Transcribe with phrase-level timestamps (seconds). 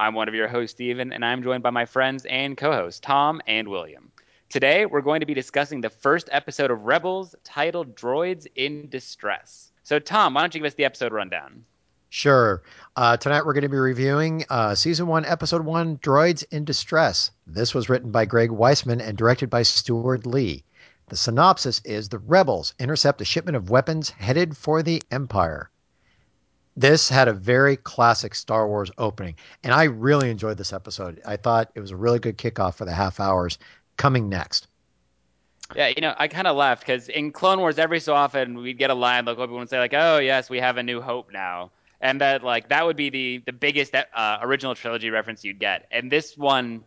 [0.00, 3.00] I'm one of your hosts, Steven, and I'm joined by my friends and co hosts,
[3.00, 4.10] Tom and William.
[4.48, 9.72] Today, we're going to be discussing the first episode of Rebels titled Droids in Distress.
[9.82, 11.66] So, Tom, why don't you give us the episode rundown?
[12.08, 12.62] Sure.
[12.96, 17.30] Uh, tonight we're going to be reviewing uh, season one, episode one, Droids in Distress.
[17.46, 20.64] This was written by Greg Weisman and directed by Steward Lee.
[21.08, 25.70] The synopsis is the rebels intercept a shipment of weapons headed for the Empire.
[26.80, 31.20] This had a very classic Star Wars opening, and I really enjoyed this episode.
[31.26, 33.58] I thought it was a really good kickoff for the half hours
[33.98, 34.66] coming next.
[35.76, 38.78] Yeah, you know, I kind of laughed because in Clone Wars, every so often we'd
[38.78, 41.02] get a line like Obi Wan would say, like, "Oh yes, we have a new
[41.02, 45.44] hope now," and that like that would be the the biggest uh, original trilogy reference
[45.44, 45.86] you'd get.
[45.90, 46.82] And this one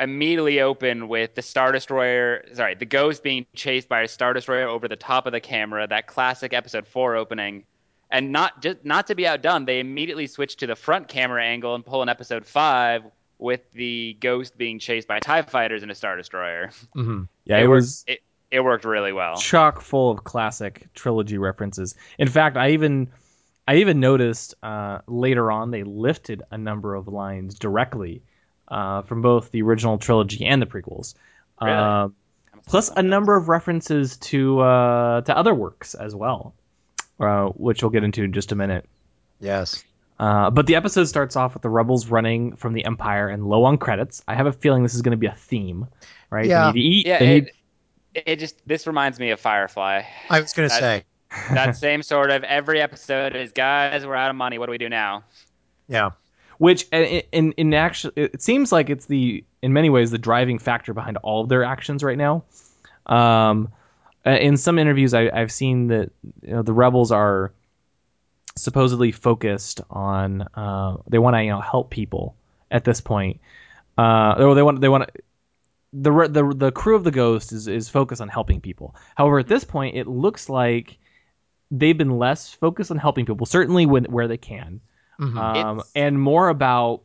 [0.00, 4.66] immediately opened with the Star Destroyer, sorry, the Ghost being chased by a Star Destroyer
[4.66, 5.86] over the top of the camera.
[5.86, 7.64] That classic Episode Four opening.
[8.10, 11.74] And not just not to be outdone, they immediately switch to the front camera angle
[11.74, 13.02] and pull an episode five
[13.38, 16.70] with the ghost being chased by TIE fighters in a Star Destroyer.
[16.96, 17.24] Mm-hmm.
[17.44, 19.36] Yeah, it, worked, was it, it worked really well.
[19.36, 21.94] chock full of classic trilogy references.
[22.18, 23.08] In fact, I even
[23.68, 28.22] I even noticed uh, later on they lifted a number of lines directly
[28.68, 31.14] uh, from both the original trilogy and the prequels.
[31.60, 31.72] Really?
[31.72, 32.14] Um,
[32.66, 36.54] plus a number of references to uh, to other works as well,
[37.20, 38.86] uh, which we'll get into in just a minute.
[39.40, 39.84] Yes.
[40.18, 43.64] Uh, but the episode starts off with the rebels running from the Empire and low
[43.64, 44.22] on credits.
[44.26, 45.88] I have a feeling this is going to be a theme,
[46.30, 46.46] right?
[46.46, 46.72] Yeah.
[46.72, 47.06] They need to eat.
[47.06, 47.50] Yeah, they need-
[48.14, 50.02] it, it just this reminds me of Firefly.
[50.30, 51.04] I was going to say,
[51.50, 54.58] that same sort of every episode is guys, we're out of money.
[54.58, 55.24] What do we do now?
[55.88, 56.10] yeah.
[56.58, 60.58] which in in, in actual it seems like it's the in many ways the driving
[60.58, 62.44] factor behind all of their actions right now
[63.04, 63.68] um
[64.26, 66.10] uh, in some interviews I, i've seen that
[66.42, 67.52] you know, the rebels are
[68.56, 72.34] supposedly focused on uh, they want to you know help people
[72.70, 73.40] at this point
[73.98, 75.10] uh or they want they want
[75.92, 79.46] the, the the crew of the ghost is is focused on helping people however at
[79.46, 80.98] this point it looks like
[81.70, 84.80] they've been less focused on helping people certainly when where they can
[85.18, 85.38] Mhm.
[85.38, 87.00] um, and more about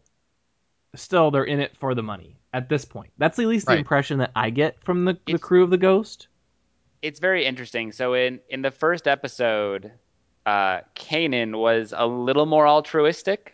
[0.96, 3.12] still they're in it for the money at this point.
[3.18, 6.28] That's at least the impression that I get from the, the crew of the Ghost.
[7.02, 7.92] It's very interesting.
[7.92, 9.92] So in in the first episode,
[10.46, 13.54] uh, Kanan was a little more altruistic,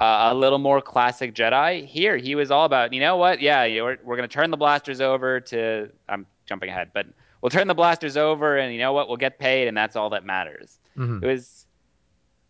[0.00, 1.86] uh, a little more classic Jedi.
[1.86, 3.40] Here, he was all about, you know what?
[3.40, 5.90] Yeah, you know, we're we're gonna turn the blasters over to.
[6.08, 7.06] I'm jumping ahead, but
[7.40, 9.08] we'll turn the blasters over, and you know what?
[9.08, 10.78] We'll get paid, and that's all that matters.
[10.96, 11.22] Mhm.
[11.22, 11.66] it was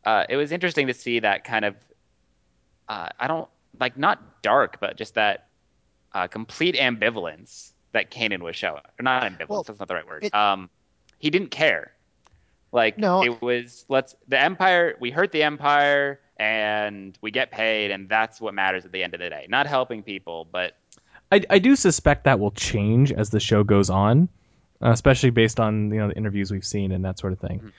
[0.05, 1.77] uh, it was interesting to see that kind of
[2.89, 3.49] uh, I don't
[3.81, 5.47] like not dark, but just that
[6.13, 8.83] uh, complete ambivalence that Kanan was showing.
[8.99, 10.25] Or not ambivalence, Well, that's not the right word.
[10.25, 10.69] it- um,
[11.19, 11.93] he didn't care.
[12.71, 13.25] Like No.
[13.25, 14.95] it was let's the Empire.
[15.01, 19.15] We hurt the Empire, and we get paid, and that's what matters at the end
[19.15, 19.47] of the day.
[19.49, 20.77] Not helping people, but
[21.33, 24.29] I, I do suspect that will change as the show goes on,
[24.83, 27.73] uh, especially based on you know the interviews we've seen and that sort of thing.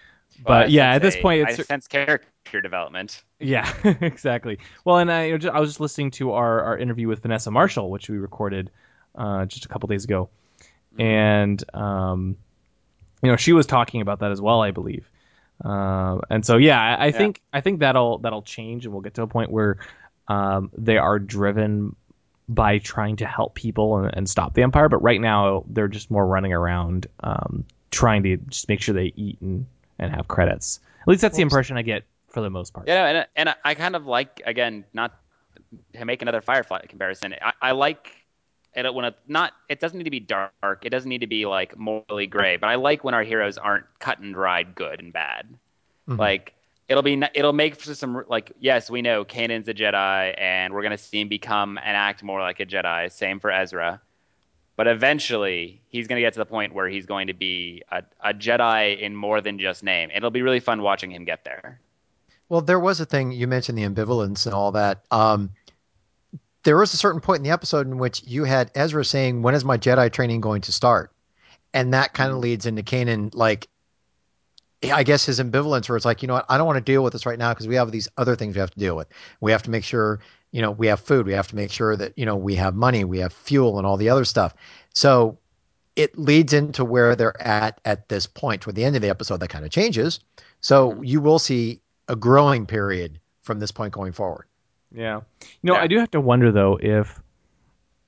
[0.46, 3.22] But I yeah, at this a- point, I it's sense character development.
[3.40, 3.70] yeah,
[4.02, 4.60] exactly.
[4.86, 8.10] Well, and I, I was just listening to our, our interview with Vanessa Marshall, which
[8.10, 8.72] we recorded
[9.18, 10.30] uh, just a couple days ago,
[10.98, 12.38] and um,
[13.22, 15.10] you know she was talking about that as well, I believe.
[15.64, 19.14] Uh, and so yeah, I, I think I think that'll that'll change, and we'll get
[19.16, 19.78] to a point where
[20.28, 21.96] um, they are driven
[22.48, 24.90] by trying to help people and, and stop the empire.
[24.90, 29.14] But right now, they're just more running around um, trying to just make sure they
[29.16, 29.66] eat and,
[29.98, 30.80] and have credits.
[31.02, 32.88] At least that's the impression I get for the most part.
[32.88, 35.18] Yeah, and and I kind of like again not
[35.94, 37.34] to make another Firefly comparison.
[37.42, 38.25] I, I like
[38.76, 40.52] it when it not it doesn't need to be dark.
[40.82, 42.58] It doesn't need to be like morally gray.
[42.58, 45.48] But I like when our heroes aren't cut and dried good and bad.
[46.10, 46.20] Mhm.
[46.20, 46.54] Like
[46.90, 50.84] it'll be it'll make for some like yes we know Kanan's a Jedi and we're
[50.84, 53.12] gonna see him become and act more like a Jedi.
[53.12, 54.02] Same for Ezra.
[54.78, 58.04] But eventually, he's going to get to the point where he's going to be a,
[58.22, 60.10] a Jedi in more than just name.
[60.14, 61.80] It'll be really fun watching him get there.
[62.50, 65.06] Well, there was a thing you mentioned the ambivalence and all that.
[65.12, 65.52] Um,
[66.66, 69.56] there was a certain point in the episode in which you had Ezra saying, "When
[69.56, 71.12] is my Jedi training going to start?"
[71.74, 73.70] And that kind of leads into Kanan, like,
[74.84, 77.04] I guess his ambivalence, where it's like, you know what, I don't want to deal
[77.04, 79.08] with this right now because we have these other things we have to deal with.
[79.42, 80.20] We have to make sure,
[80.52, 81.26] you know, we have food.
[81.26, 83.88] We have to make sure that, you know, we have money, we have fuel and
[83.88, 84.54] all the other stuff.
[84.94, 85.38] So
[85.96, 88.62] it leads into where they're at at this point.
[88.62, 90.20] Toward the end of the episode, that kind of changes.
[90.62, 91.08] So Mhm.
[91.08, 94.46] you will see a growing period from this point going forward.
[94.96, 95.22] Yeah.
[95.42, 95.82] You know, Yeah.
[95.82, 97.20] I do have to wonder though if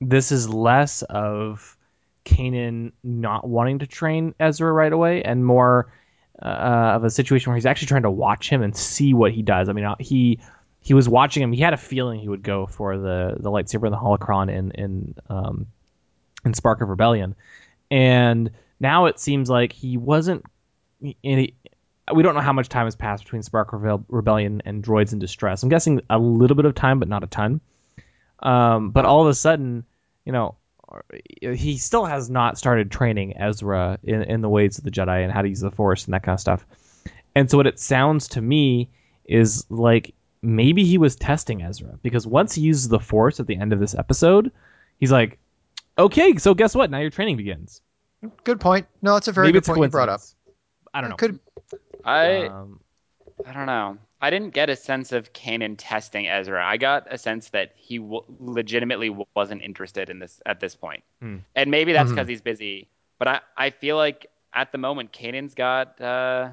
[0.00, 1.76] this is less of
[2.24, 5.92] Kanan not wanting to train Ezra right away and more
[6.40, 6.46] uh,
[6.94, 9.68] of a situation where he's actually trying to watch him and see what he does.
[9.68, 10.40] I mean, uh, he
[10.80, 11.52] he was watching him.
[11.52, 14.70] He had a feeling he would go for the the lightsaber and the holocron in
[14.72, 15.66] in um,
[16.44, 17.34] in Spark of Rebellion,
[17.90, 20.44] and now it seems like he wasn't.
[22.14, 25.18] We don't know how much time has passed between Spark Rebel- Rebellion and Droids in
[25.18, 25.62] Distress.
[25.62, 27.60] I'm guessing a little bit of time, but not a ton.
[28.40, 29.84] Um, but all of a sudden,
[30.24, 30.56] you know,
[31.40, 35.32] he still has not started training Ezra in, in the ways of the Jedi and
[35.32, 36.64] how to use the Force and that kind of stuff.
[37.34, 38.90] And so what it sounds to me
[39.24, 43.56] is like maybe he was testing Ezra because once he uses the Force at the
[43.56, 44.50] end of this episode,
[44.98, 45.38] he's like,
[45.98, 46.90] okay, so guess what?
[46.90, 47.82] Now your training begins.
[48.44, 48.86] Good point.
[49.02, 50.20] No, it's a very maybe good point you brought up.
[50.94, 51.16] I don't know.
[51.16, 51.38] Could
[52.08, 52.80] I Um,
[53.46, 53.98] I don't know.
[54.20, 56.64] I didn't get a sense of Kanan testing Ezra.
[56.66, 61.04] I got a sense that he w- legitimately wasn't interested in this at this point.
[61.20, 61.36] Hmm.
[61.54, 62.88] And maybe that's because he's busy.
[63.18, 66.50] But I, I feel like at the moment Kanan's got uh,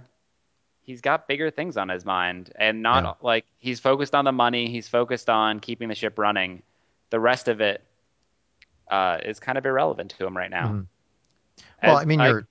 [0.83, 3.13] he's got bigger things on his mind, and not Yeah.
[3.21, 4.69] like he's focused on the money.
[4.69, 6.61] He's focused on keeping the ship running.
[7.09, 7.81] The rest of it
[8.91, 10.67] uh, is kind of irrelevant to him right now.
[10.67, 10.87] Mhm.
[11.81, 12.47] well, As I mean, you're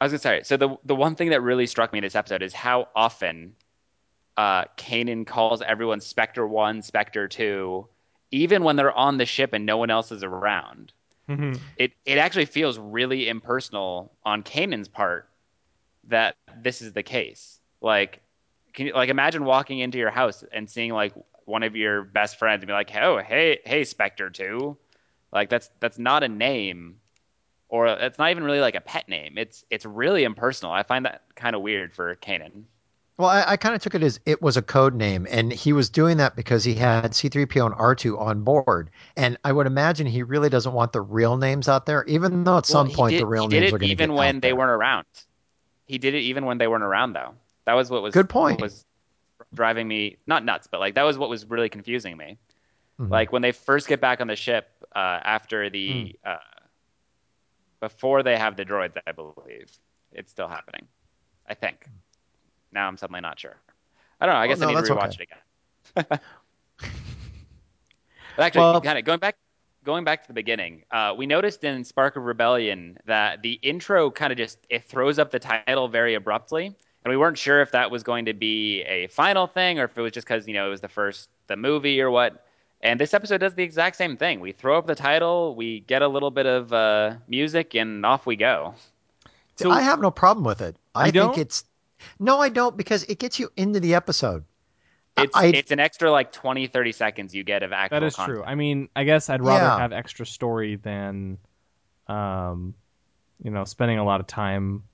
[0.00, 0.42] I was gonna say.
[0.44, 3.54] So the the one thing that really struck me in this episode is how often
[4.36, 7.86] uh, Kanan calls everyone Spectre One, Spectre Two,
[8.30, 10.92] even when they're on the ship and no one else is around.
[11.76, 15.28] It it actually feels really impersonal on Kanan's part
[16.04, 17.60] that this is the case.
[17.80, 18.20] Like,
[18.72, 21.12] can you like imagine walking into your house and seeing like
[21.44, 24.76] one of your best friends and be like, "Oh, hey, hey, Spectre Two,
[25.32, 26.96] like that's that's not a name,
[27.70, 29.38] or it's not even really like a pet name.
[29.38, 30.72] It's it's really impersonal.
[30.72, 32.64] I find that kind of weird for Kanan.
[33.16, 35.72] Well, I, I kind of took it as it was a code name, and he
[35.74, 38.90] was doing that because he had C3PO and R2 on board.
[39.14, 42.56] And I would imagine he really doesn't want the real names out there, even though
[42.58, 44.54] at some Well, point did- the real names are going to even get when they
[44.54, 45.04] weren't around.
[45.86, 47.34] He did it even when they weren't around, though.
[47.66, 48.60] That was what was Good point.
[48.60, 48.86] Was
[49.52, 52.38] driving me not nuts, but like that was what was really confusing me.
[52.98, 53.10] Mhm.
[53.10, 56.28] Like when they first get back on the ship uh, after the Hmm.
[56.30, 56.36] uh,
[57.80, 59.70] before they have the droids, I believe
[60.12, 60.86] it's still happening.
[61.48, 61.86] I think.
[62.72, 63.56] Now I'm suddenly not sure.
[64.20, 64.38] I don't know.
[64.40, 65.26] I Well, guess no, I need to rewatch okay.
[65.96, 66.20] it again.
[68.36, 69.36] But actually, Well- kind of going back,
[69.84, 74.10] going back to the beginning, uh, we noticed in Spark of Rebellion that the intro
[74.10, 77.72] kind of just it throws up the title very abruptly, and we weren't sure if
[77.72, 80.54] that was going to be a final thing or if it was just because you
[80.54, 82.44] know it was the first the movie or what.
[82.82, 84.40] And this episode does the exact same thing.
[84.40, 88.24] We throw up the title, we get a little bit of uh, music, and off
[88.26, 88.74] we go.
[89.56, 90.76] So- I have no problem with it.
[90.94, 91.38] I You think don't?
[91.38, 91.64] it's
[92.18, 94.44] no, I don't because it gets you into the episode.
[95.18, 98.16] It's I, it's an extra like 20, 30 seconds you get of actual That is
[98.16, 98.36] content.
[98.38, 98.44] true.
[98.44, 99.78] I mean, I guess I'd rather Yeah.
[99.78, 101.36] have extra story than,
[102.08, 102.74] um,
[103.42, 104.84] you know, spending a lot of time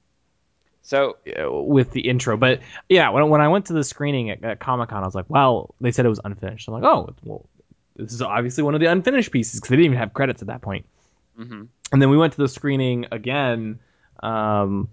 [0.82, 2.36] So uh, with the intro.
[2.36, 5.14] But yeah, when, when I went to the screening at, at Comic Con, I was
[5.14, 6.66] like, wow, they said it was unfinished.
[6.66, 7.48] I'm like, oh, well,
[7.96, 10.48] this is obviously one of the unfinished pieces because they didn't even have credits at
[10.48, 10.86] that point.
[11.38, 11.68] mhm.
[11.92, 13.78] And then we went to the screening again
[14.22, 14.88] um,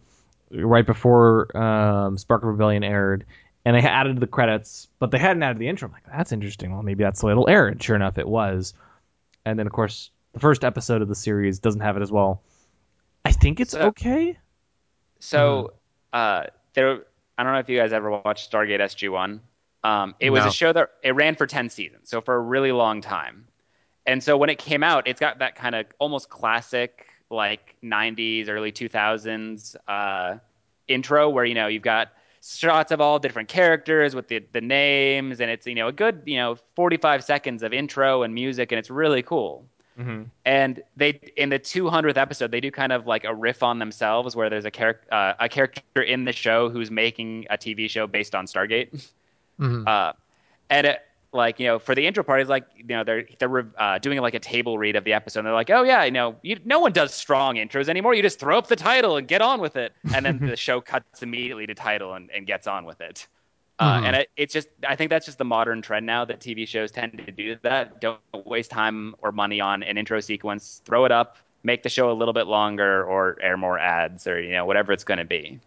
[0.52, 3.26] right before um, Spark of Rebellion aired,
[3.66, 5.88] and they added the credits, but they hadn't added the intro.
[5.88, 6.72] I'm like, that's interesting.
[6.72, 7.68] Well, maybe that's the way it'll air.
[7.68, 8.74] And sure enough, it was.
[9.46, 12.42] And then, of course, the first episode of the series doesn't have it as well.
[13.26, 14.38] I think it's So- okay.
[15.20, 15.74] So,
[16.12, 17.04] uh, there.
[17.38, 19.42] I don't know if you guys ever watched Stargate SG One.
[19.84, 20.50] Um, it was No.
[20.50, 23.48] a show that it ran for ten seasons, so for a really long time.
[24.06, 28.48] And so when it came out, it's got that kind of almost classic like '90s,
[28.50, 30.38] early 2000s uh,
[30.88, 32.10] intro where you know you've got
[32.46, 36.24] shots of all different characters with the the names, and it's you know a good
[36.26, 39.66] you know 45 seconds of intro and music, and it's really cool.
[40.00, 40.24] Mm-hmm.
[40.46, 44.36] And they in the 200th episode, they do kind of like a riff on themselves,
[44.36, 48.08] where there's a character uh, a character in the show who's making a TV show
[48.08, 49.08] based on Stargate.
[49.64, 49.88] Mhm.
[49.88, 50.14] Uh,
[50.70, 51.00] and it,
[51.32, 54.20] like you know, for the intro part, it's like you know they're they're uh, doing
[54.20, 55.40] like a table read of the episode.
[55.40, 58.14] And they're like, oh yeah, you know, you, no one does strong intros anymore.
[58.14, 59.94] You just throw up the title and get on with it.
[60.14, 63.28] And then the show cuts immediately to title and, and gets on with it.
[63.80, 64.06] Uh, Mhm.
[64.06, 66.92] and it, it's just, I think that's just the modern trend now that TV shows
[66.92, 68.00] tend to do that.
[68.00, 70.84] Don't waste time or money on an intro sequence.
[70.86, 74.40] Throw it up, make the show a little bit longer, or air more ads, or
[74.40, 75.60] you know whatever it's going to be.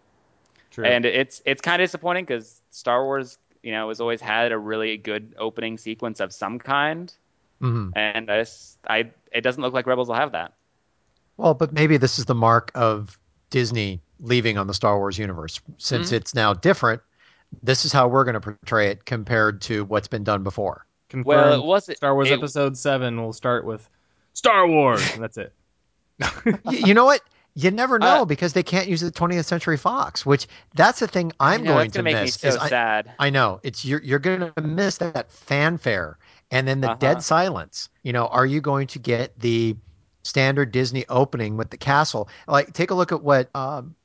[0.71, 0.85] True.
[0.85, 4.59] And it's it's kind of disappointing because Star Wars you know, has always had a
[4.59, 7.13] really good opening sequence of some kind,
[7.61, 7.91] Mhm.
[7.97, 10.53] and I, just- I it doesn't look like Rebels will have that.
[11.37, 13.19] Well, but maybe this is the mark of
[13.51, 15.61] Disney leaving on the Star Wars universe.
[15.79, 16.15] Since Mm-hmm.
[16.15, 17.03] it's now different,
[17.65, 20.87] this is how we're going to portray it compared to what's been done before.
[21.09, 21.27] Confirmed.
[21.27, 23.89] Well, it was Star Wars it- Episode Seven will start with
[24.35, 25.53] Star Wars, and that's it.
[26.87, 27.21] You know what?
[27.57, 31.09] You never know Uh, because they can't use the 20th Century Fox, which that's the
[31.09, 32.35] thing I'm know, going that's to miss.
[32.35, 33.17] so I, sad.
[33.19, 36.19] I know it's you're you're going to miss that fanfare
[36.53, 36.97] and then the Uh-huh.
[36.99, 37.89] dead silence.
[38.05, 39.77] You know, are you going to get the
[40.23, 42.29] standard Disney opening with the castle?
[42.47, 43.97] Like, take a look at what um,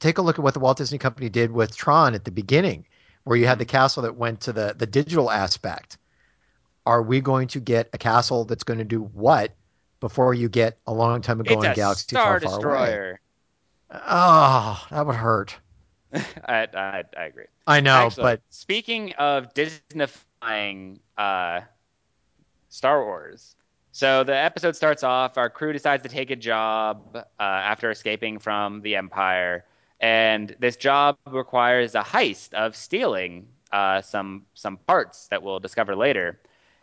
[0.00, 2.86] take a look at what the Walt Disney Company did with Tron at the beginning,
[3.24, 5.98] where you had the castle that went to the the digital aspect.
[6.86, 9.57] Are we going to get a castle that's going to do what
[10.00, 12.86] before you get a long time ago It's in a Galaxy Star Far, Far Away?
[12.86, 13.20] Destroyer.
[13.90, 15.56] Oh, that would hurt.
[16.14, 17.44] I, I I agree.
[17.66, 21.60] I know, Actually, but speaking of Disneyfying uh,
[22.68, 23.54] Star Wars,
[23.92, 25.36] so the episode starts off.
[25.36, 29.64] Our crew decides to take a job uh, after escaping from the Empire,
[30.00, 35.94] and this job requires a heist of stealing uh, some some parts that we'll discover
[35.94, 36.40] later.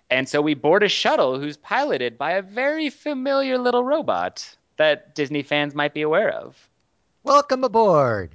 [0.09, 5.15] And so we board a shuttle who's piloted by a very familiar little robot that
[5.15, 6.55] Disney fans might be aware of.
[7.24, 8.31] welcome aboard.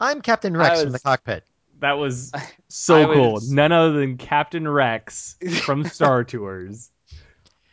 [0.00, 1.44] I'm Captain Rex I from the cockpit.
[1.80, 2.32] That was
[2.68, 3.40] so I cool.
[3.48, 6.90] None other than Captain Rex from Star Tours.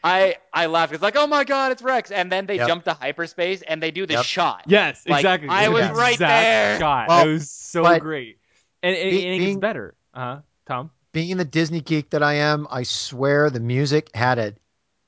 [0.03, 0.93] I I laughed.
[0.93, 2.67] It's like, oh my god, it's Rex, and then they Yep.
[2.67, 4.25] jump to hyperspace and they do the Yep.
[4.25, 4.63] shot.
[4.67, 5.50] Yes, Like, exactly.
[5.50, 6.79] I was exact right there.
[6.79, 7.07] Shot.
[7.09, 8.39] Well, it was so great,
[8.81, 9.95] and, and, be- and it gets better.
[10.13, 10.41] Uh huh.
[10.65, 10.91] Tom.
[11.12, 14.56] Being the Disney geek that I am, I swear the music had a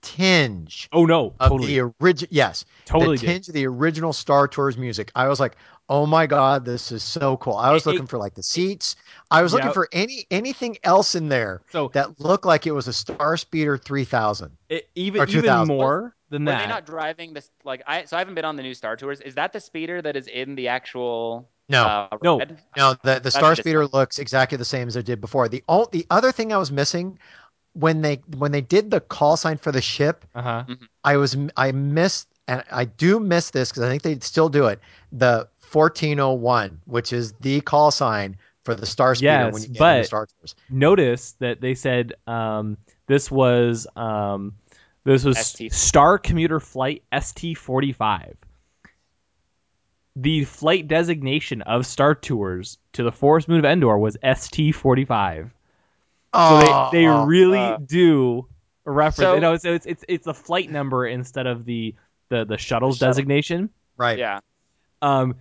[0.01, 2.29] tinge Oh no, of totally, the original.
[2.31, 3.17] Yes, totally.
[3.17, 3.25] the did.
[3.27, 5.11] tinge of the original Star Tours music.
[5.15, 5.55] I was like,
[5.89, 7.55] oh my god, this is so cool.
[7.55, 8.95] I was It- it- looking for like the seats.
[9.29, 12.87] I was looking for any anything else in there So that looked like it was
[12.87, 14.57] a Star Speeder 3000.
[14.95, 16.61] even or even more than Were that.
[16.63, 17.51] they not driving this?
[17.63, 19.21] Like I so I haven't been on the new Star Tours.
[19.21, 21.50] Is that the speeder that is in the actual?
[21.69, 22.39] No, uh, No.
[22.39, 22.59] red?
[22.75, 25.47] No, the the Star Speeder looks exactly the same as it did before.
[25.47, 27.17] The o- the other thing I was missing
[27.73, 30.63] when they when they did the call sign for the ship, Uh huh.
[31.03, 34.65] I was I missed and I do miss this because I think they still do
[34.67, 34.79] it.
[35.13, 39.79] The 1401, which is the call sign for the Star Speeder Yes, when you get
[39.79, 40.55] but- Star Tours.
[40.69, 42.77] Notice that they said um,
[43.07, 44.53] this was um,
[45.05, 45.71] this was ST.
[45.73, 48.35] Star Commuter Flight ST forty five.
[50.15, 55.05] The flight designation of Star Tours to the Forest Moon of Endor was ST forty
[55.05, 55.47] five.
[55.47, 55.51] So
[56.33, 58.47] Oh, they, they really uh, do
[58.85, 59.15] reference.
[59.17, 61.95] so- you know, so it's it's it's a flight number instead of the
[62.29, 63.09] the the shuttle's shuttle.
[63.13, 63.69] designation.
[63.97, 64.17] right.
[64.17, 64.39] Yeah.
[65.01, 65.35] Um,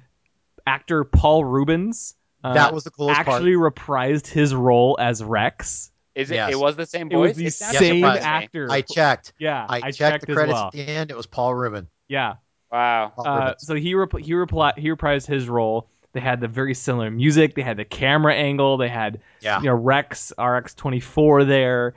[0.66, 5.92] actor Paul Reubens uh, that was the coolest actually reprised his role as Rex.
[6.14, 6.34] Is it?
[6.36, 6.52] Yes.
[6.52, 8.26] It was the same It was the It same surprised me.
[8.26, 8.68] actor.
[8.70, 9.32] I checked.
[9.38, 10.66] yeah, I, I, checked, checked the credits well.
[10.66, 11.10] at the end.
[11.10, 11.88] It was Paul Rubin.
[12.08, 12.34] Yeah.
[12.70, 13.12] Wow.
[13.18, 15.88] Uh, so he rep- he repli- he reprised his role.
[16.12, 17.54] They had the very similar music.
[17.54, 18.76] They had the camera angle.
[18.76, 19.60] They had Yeah.
[19.60, 21.94] you know Rex RX twenty four there.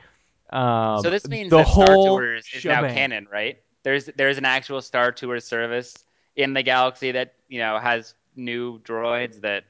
[0.49, 3.57] Um, so this means the that Star whole Tours is now canon, right?
[3.83, 5.95] There's there's an actual Star Tours service
[6.35, 9.65] in the galaxy that you know has new droids that.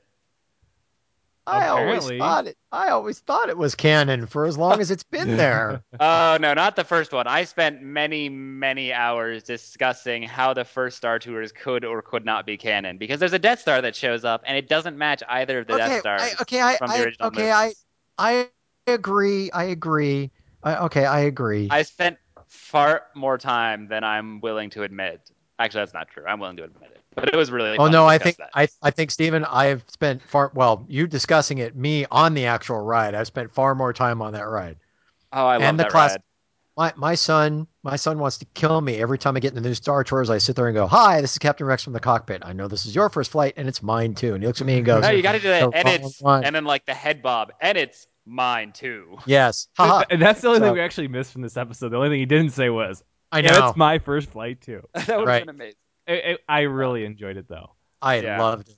[1.45, 2.57] I always thought it.
[2.71, 5.83] I always thought it was canon for as long as it's been there.
[5.99, 7.27] Oh no, not the first one.
[7.27, 12.45] I spent many many hours discussing how the first Star Tours could or could not
[12.45, 15.59] be canon because there's a Death Star that shows up and it doesn't match either
[15.59, 16.21] of the Death Stars.
[16.21, 17.73] I, okay, I, from the I original okay, I.
[18.17, 18.47] I
[18.87, 19.51] agree.
[19.51, 20.31] I agree.
[20.63, 21.67] I, okay, I agree.
[21.71, 25.31] I spent far more time than I'm willing to admit.
[25.59, 26.23] Actually, that's not true.
[26.27, 27.71] I'm willing to admit it, but it was really.
[27.71, 28.49] oh fun no, to I think that.
[28.53, 30.85] I, I think Stephen, I've spent far well.
[30.89, 33.15] You discussing it, me on the actual ride.
[33.15, 34.77] I've spent far more time on that ride.
[35.31, 36.21] Oh, I love and the that class- ride.
[36.75, 39.67] My my son, my son wants to kill me every time I get in the
[39.69, 40.31] new Star Tours.
[40.31, 42.41] I sit there and go, "Hi, this is Captain Rex from the cockpit.
[42.43, 44.65] I know this is your first flight, and it's mine too." And he looks at
[44.65, 46.85] me and goes, No, you got to do that, and it's one." and then like
[46.87, 49.17] the head bob, and it's mine too.
[49.27, 51.89] "Yes, haha." And that's the only So- thing we actually missed from this episode.
[51.89, 53.59] The only thing he didn't say was, I "Yeah, know.
[53.67, 55.45] that's my first flight too." that would have Right.
[55.45, 55.77] been amazing.
[56.07, 57.71] I, I I really enjoyed it though.
[58.01, 58.41] I Yeah.
[58.41, 58.77] loved it.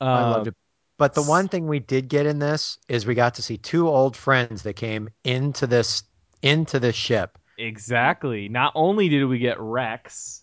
[0.00, 0.54] Um, I loved it.
[0.98, 3.88] But the one thing we did get in this is we got to see two
[3.88, 6.02] old friends that came into this
[6.42, 7.38] into this ship.
[7.56, 8.48] Exactly.
[8.48, 10.42] Not only did we get Rex,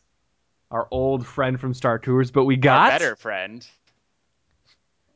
[0.71, 3.65] our old friend from Star Tours, but we Our got better friend.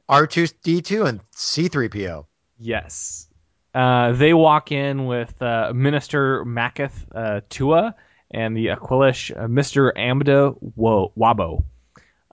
[0.09, 2.25] R2D2 and C3PO.
[2.57, 3.27] Yes.
[3.73, 7.95] Uh, they walk in with uh, Minister Maketh uh, Tua
[8.31, 9.91] and the Aqualish uh, Mr.
[9.95, 11.63] Amda Wo- Wabo.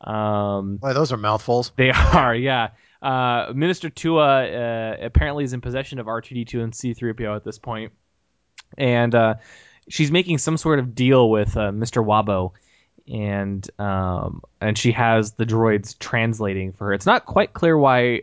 [0.07, 1.73] Um, Boy, those are mouthfuls.
[1.77, 2.69] they are, yeah.
[3.03, 7.93] uh, Minister Tua uh, apparently is in possession of R2D2 and C3PO at this point.
[8.77, 9.35] and uh,
[9.89, 12.05] she's making some sort of deal with uh, Mr.
[12.05, 12.53] Wabo,
[13.09, 16.93] and um, and she has the droids translating for her.
[16.93, 18.23] It's not quite clear why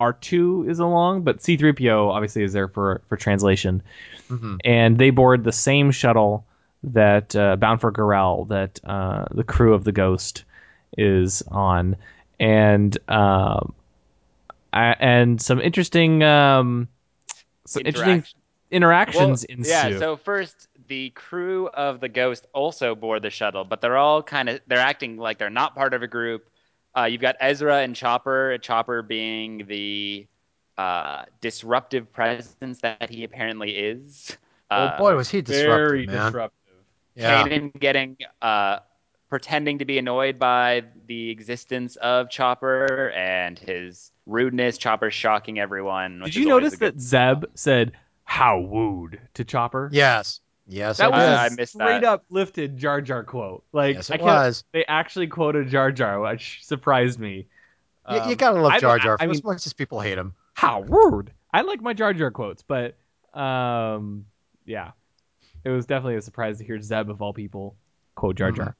[0.00, 3.82] R2 is along, but C3PO obviously is there for for translation,
[4.28, 4.58] Mhm.
[4.64, 6.44] and they board the same shuttle
[6.92, 10.44] that uh, bound for Garel that uh, the crew of the Ghost
[10.96, 11.96] is on,
[12.38, 13.72] and um,
[14.72, 16.88] I, and some interesting um,
[17.66, 18.38] some interesting Interaction.
[18.70, 19.70] interactions Well, ensue.
[19.70, 24.22] Yeah, so first the crew of the Ghost also board the shuttle, but they're all
[24.22, 26.48] kind of they're acting like they're not part of a group.
[26.96, 30.26] Uh, you've got Ezra and Chopper, Chopper being the
[30.78, 34.36] uh, disruptive presence that he apparently is.
[34.70, 36.32] oh Uh, boy, was he disruptive, very man.
[36.32, 36.63] disruptive.
[37.14, 37.44] Yeah.
[37.46, 38.78] Kanan getting uh,
[39.28, 44.78] pretending to be annoyed by the existence of Chopper and his rudeness.
[44.78, 46.20] Chopper shocking everyone.
[46.24, 47.92] Did you notice that Zeb said
[48.24, 49.88] "How wooed" to Chopper?
[49.92, 50.40] Yes.
[50.66, 52.04] Yes, that it was a I missed straight that.
[52.04, 53.64] up lifted Jar Jar quote.
[53.72, 54.64] Like Yes, I it can't- was.
[54.72, 57.46] They actually quoted Jar Jar, which surprised me.
[58.08, 60.00] You, you Um, gotta love I Jar Jar I for mean, as much as people
[60.00, 60.34] hate him.
[60.54, 61.32] how rude.
[61.52, 62.96] I like my Jar Jar quotes, but
[63.38, 64.24] um,
[64.64, 64.92] yeah,
[65.64, 67.74] it was definitely a surprise to hear Zeb of all people
[68.14, 68.76] quote Jar Jar.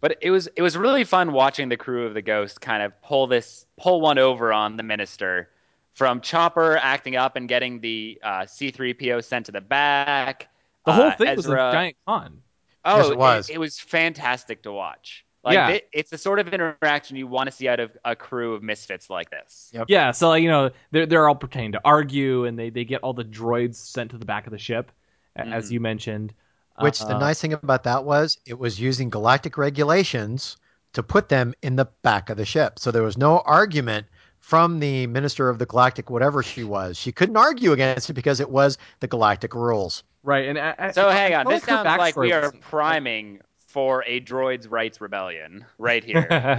[0.00, 3.00] But it was it was really fun watching the crew of the Ghost kind of
[3.02, 5.48] pull this pull one over on the minister,
[5.94, 10.48] from Chopper acting up and getting the uh, C3PO sent to the back.
[10.84, 12.42] The whole uh, thing was a Ezra- giant con.
[12.84, 13.48] Oh, Yes, it was.
[13.50, 15.24] It, was fantastic to watch.
[15.42, 15.68] Like Yeah.
[15.70, 18.62] it- it's the sort of interaction you want to see out of a crew of
[18.62, 19.70] misfits like this.
[19.74, 19.86] Yep.
[19.88, 23.00] Yeah, so like, you know they're they're all pretending to argue, and they they get
[23.02, 24.92] all the droids sent to the back of the ship,
[25.36, 25.74] a- as mm-hmm.
[25.74, 26.34] you mentioned.
[26.78, 30.58] Which the Uh, nice thing about that was it was using galactic regulations
[30.92, 32.78] to put them in the back of the ship.
[32.78, 34.06] So there was no argument
[34.40, 36.98] from the minister of the galactic whatever she was.
[36.98, 40.04] She couldn't argue against it because it was the galactic rules.
[40.22, 43.40] right, and I, I- So I hang on, this her sounds like we are priming
[43.66, 46.26] for a droids rights rebellion right here.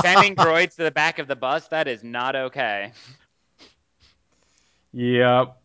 [0.00, 2.92] Sending droids to the back of the bus, that is not okay.
[4.92, 5.57] Yep.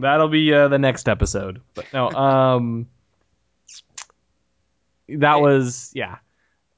[0.00, 1.60] That'll be uh, the next episode.
[1.74, 2.86] But no, um
[5.08, 6.16] that was yeah.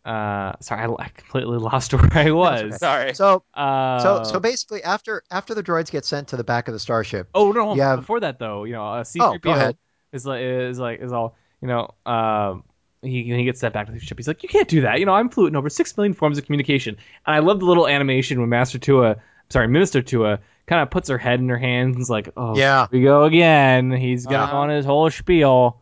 [0.04, 2.78] Uh sorry, I, I completely lost where I was.
[2.78, 3.14] Sorry.
[3.14, 6.72] So Uh, so so basically after after the droids get sent to the back of
[6.74, 9.76] the starship, Oh no, you have- before that though, you know, uh, Oh, C3PO ahead.
[10.12, 12.64] is like is like is all, you know, um
[13.02, 14.18] he, he gets sent back to the ship.
[14.18, 15.00] He's like, you can't do that.
[15.00, 16.98] You know, I'm fluent in over six million forms of communication.
[17.26, 19.16] And I love the little animation when Master Tua,
[19.48, 22.56] sorry, Minister Tua, kind of puts her head in her hands and is like, oh,
[22.56, 22.87] Yeah.
[22.90, 23.90] here we go again.
[23.90, 24.59] He's got Uh-huh.
[24.59, 25.80] on his whole spiel.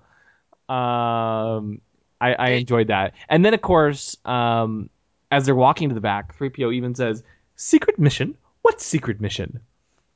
[0.68, 1.80] Um,
[2.20, 3.12] I, I enjoyed that.
[3.28, 4.88] And then, of course, um,
[5.30, 7.22] as they're walking to the back, 3PO even says,
[7.56, 8.36] secret mission?
[8.62, 9.60] What secret mission?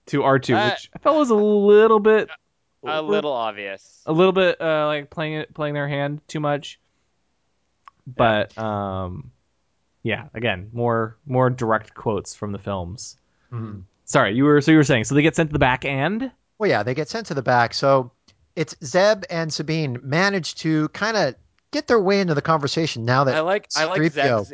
[0.06, 2.28] To R2, Uh, which I felt was a little bit,
[2.84, 4.02] a little obvious.
[4.06, 6.80] a little bit uh, like playing it, playing their hand too much.
[8.06, 9.30] But um,
[10.02, 13.16] yeah, again, more more direct quotes from the films.
[13.52, 13.82] Mhm.
[14.12, 16.30] Sorry, you were so you were saying so they get sent to the back end.
[16.58, 17.72] well yeah, they get sent to the back.
[17.72, 18.12] So
[18.54, 21.34] it's Zeb and Sabine managed to kind of
[21.70, 24.52] get their way into the conversation now that I like I like 3PO Zeb's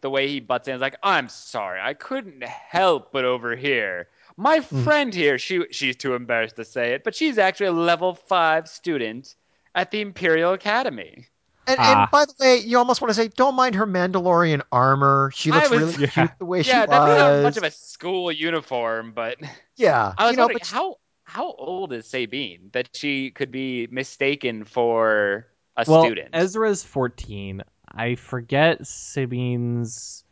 [0.00, 0.74] the way he butts in.
[0.74, 4.08] He's like, I'm sorry, I couldn't help but overhear.
[4.38, 4.84] My Mm-hmm.
[4.84, 8.68] friend here, she she's too embarrassed to say it, but she's actually a level five
[8.68, 9.34] student
[9.74, 11.26] at the Imperial Academy.
[11.68, 12.02] And, Ah.
[12.02, 15.30] and by the way, you almost want to say, don't mind her Mandalorian armor.
[15.34, 16.06] She looks was- really Yeah.
[16.08, 16.80] cute the way she looks.
[16.80, 19.36] yeah, that's not much of a school uniform, but
[19.76, 23.50] yeah, I was you know, wondering but how how old is Sabine that she could
[23.52, 26.30] be mistaken for a well, student?
[26.32, 27.62] Ezra's 14.
[27.92, 30.24] I forget Sabine's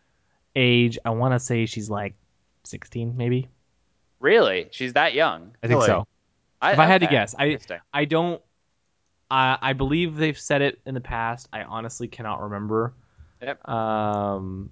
[0.54, 0.98] age.
[1.04, 2.14] I want to say she's like
[2.64, 3.48] 16, maybe.
[4.20, 5.52] really, she's that young.
[5.62, 5.86] I think Really?
[5.86, 6.06] so.
[6.62, 7.58] If I had to guess, I.
[7.92, 8.40] I don't.
[9.30, 11.48] I I believe they've said it in the past.
[11.52, 12.92] I honestly cannot remember.
[13.42, 13.68] Yep.
[13.68, 14.70] Um.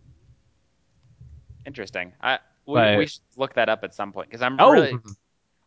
[1.67, 2.13] Interesting.
[2.21, 4.97] I we, But- we should look that up at some point because I'm Oh, really.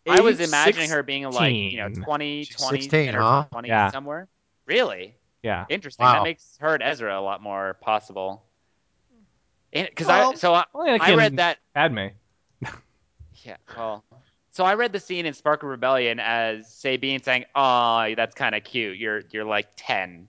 [0.10, 2.04] I was age imagining her being like you know 16.
[2.06, 3.46] 20, She's 20, 16, huh?
[3.52, 3.92] 20 Yeah.
[3.92, 4.28] somewhere.
[4.66, 5.66] Really Yeah.
[5.70, 6.06] interesting.
[6.06, 6.14] Wow.
[6.14, 8.44] That makes her and Ezra a lot more possible.
[9.72, 12.08] Because Well, I so I, Well, like I read that Padme.
[13.44, 14.04] yeah well
[14.58, 18.56] so I read the scene in Spark of Rebellion as Sabine saying, "Oh, that's kind
[18.56, 18.98] of cute.
[18.98, 20.28] You're you're like 10."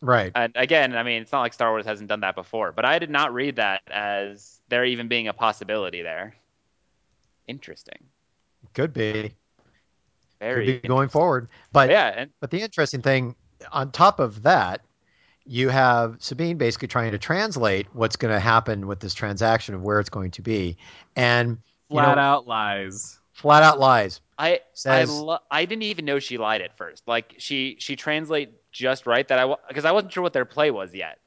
[0.00, 0.30] right.
[0.36, 3.00] And again, I mean, it's not like Star Wars hasn't done that before, but I
[3.00, 6.36] did not read that as there even being a possibility there.
[7.48, 7.98] Interesting.
[8.74, 9.34] Could be.
[10.38, 11.48] Very Could be going forward.
[11.72, 13.34] But Yeah, and but the interesting thing
[13.72, 14.82] on top of that,
[15.44, 19.82] you have Sabine basically trying to translate what's going to happen with this transaction of
[19.82, 20.76] where it's going to be,
[21.16, 23.18] and you Flat know, out lies.
[23.38, 24.20] Flat out lies.
[24.36, 27.06] I I lo- I didn't even know she lied at first.
[27.06, 30.70] Like she she translate just right that I because I wasn't sure what their play
[30.70, 31.18] was yet.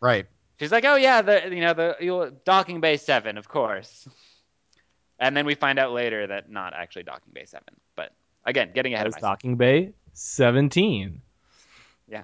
[0.00, 0.26] Right.
[0.58, 4.08] She's like, oh yeah, the you know the you'll, docking bay seven, of course.
[5.18, 7.74] And then we find out later that not actually docking bay seven.
[7.94, 8.12] But
[8.44, 9.38] again, getting ahead That of is myself.
[9.38, 11.20] Docking Bay 17.
[12.08, 12.22] Yeah.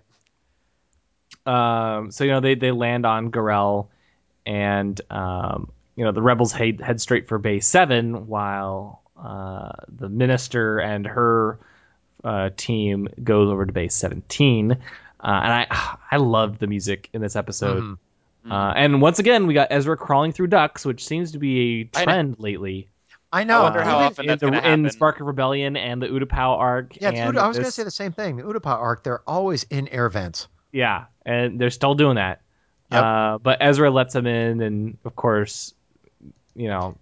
[1.45, 3.89] Um, so you know they they land on Garel,
[4.45, 10.09] and um, you know the rebels head head straight for Bay Seven, while uh, the
[10.09, 11.59] minister and her
[12.25, 14.73] uh, team goes over to base 17.
[14.73, 14.77] Uh,
[15.23, 17.83] and I I loved the music in this episode.
[17.83, 17.99] Mhm.
[18.51, 21.99] Uh, and once again, we got Ezra crawling through ducks, which seems to be a
[21.99, 22.05] know.
[22.05, 22.89] trend lately.
[23.33, 23.61] I know.
[23.61, 24.91] I wonder how Even- often in that's the in happen.
[24.91, 26.97] Spark of Rebellion and the Utapau arc.
[27.01, 28.37] Yeah, and Uda- I was going to say the same thing.
[28.37, 30.47] The Utapau arc, they're always in air vents.
[30.71, 32.41] Yeah, and they're still doing that.
[32.93, 33.03] Yep.
[33.03, 35.75] Uh, but Ezra lets them in, and of course,
[36.55, 36.97] you know,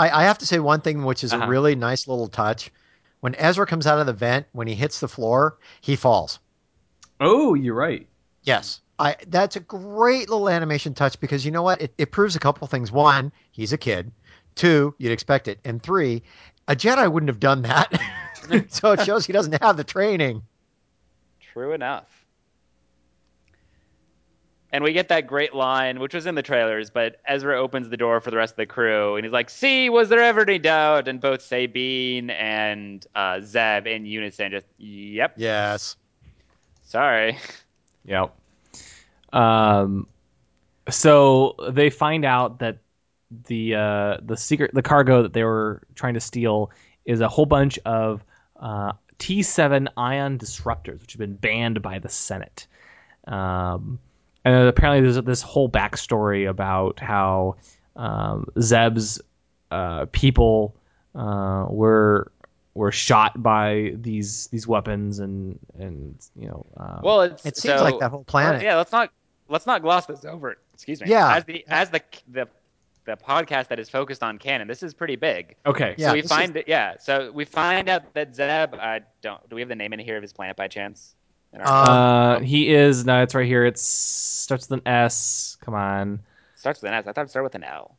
[0.00, 1.44] I, I have to say one thing, which is Uh-huh.
[1.44, 2.70] a really nice little touch.
[3.20, 6.38] When Ezra comes out of the vent, when he hits the floor, he falls.
[7.20, 8.06] oh, you're right.
[8.44, 8.80] Yes.
[8.98, 11.80] I that's a great little animation touch because you know what?
[11.82, 12.90] It, it proves a couple things.
[12.92, 14.10] One, he's a kid.
[14.54, 15.58] Two, you'd expect it.
[15.64, 16.22] And three,
[16.68, 17.88] a Jedi wouldn't have done that.
[18.68, 20.42] so it shows he doesn't have the training.
[21.52, 22.19] True enough.
[24.72, 27.96] And we get that great line, which was in the trailers, but Ezra opens the
[27.96, 30.58] door for the rest of the crew, and he's like, "See, was there ever any
[30.58, 35.96] doubt?" And both Sabine and uh, Zeb in unison, just, "Yep, Yes.
[36.84, 37.38] sorry."
[38.04, 38.34] Yep.
[39.32, 40.06] Um,
[40.88, 42.78] so they find out that
[43.46, 46.70] the uh, the secret the cargo that they were trying to steal
[47.04, 48.24] is a whole bunch of
[48.58, 52.66] uh, T7 ion disruptors, which have been banned by the Senate.
[53.26, 53.98] Um,
[54.44, 57.56] and apparently, there's this whole backstory about how
[57.96, 59.20] um, Zeb's
[59.70, 60.74] uh, people
[61.14, 62.30] uh, were
[62.74, 67.78] were shot by these these weapons and and you know um, Well, it's, It seems
[67.78, 68.54] so- like that whole planet.
[68.58, 69.10] well, yeah, let's not
[69.48, 70.56] let's not gloss this over.
[70.74, 71.08] Excuse me.
[71.08, 71.36] Yeah.
[71.36, 72.48] As the as the the
[73.06, 75.56] the podcast that is focused on canon, this is pretty big.
[75.66, 76.66] okay Yeah, so we this find it.
[76.68, 76.94] Yeah.
[77.00, 78.74] So we find out that Zeb.
[78.74, 79.46] I don't.
[79.48, 81.14] Do we have the name in here of his planet by chance?
[81.52, 83.04] In our- Uh, he is.
[83.04, 83.64] No, it's right here.
[83.64, 85.56] It starts with an S.
[85.60, 86.20] Come on,
[86.56, 87.06] starts with an S.
[87.06, 87.96] I thought it started with an L.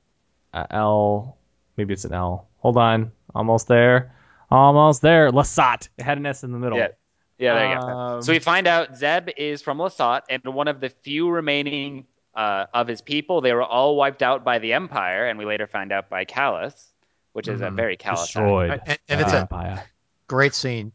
[0.54, 1.38] uh, L.
[1.78, 2.48] Maybe it's an L.
[2.60, 4.14] Hold on, almost there.
[4.50, 5.32] Almost there.
[5.32, 5.88] Lasat.
[5.98, 6.78] It had an S in the middle.
[6.78, 6.90] Yeah.
[7.38, 7.88] Yeah, there you go.
[7.88, 12.06] Um, So we find out Zeb is from Lasat and one of the few remaining
[12.36, 13.42] uh, of his people.
[13.42, 16.92] They were all wiped out by the Empire, and we later find out by Kallus,
[17.34, 17.76] which is a Mhm.
[17.76, 18.22] very Callus.
[18.22, 18.28] act.
[18.28, 18.82] destroyed.
[18.86, 19.84] And, and it's the a Empire.
[20.28, 20.92] great scene.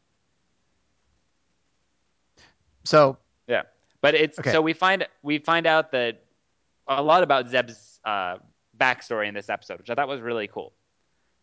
[2.86, 3.18] So
[3.48, 3.62] Yeah,
[4.00, 4.52] but it's Okay.
[4.52, 6.22] so we find we find out that
[6.88, 8.38] a lot about Zeb's uh,
[8.78, 10.72] backstory in this episode, which I thought was really cool,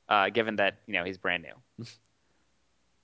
[0.10, 1.86] uh, given that you know he's brand new.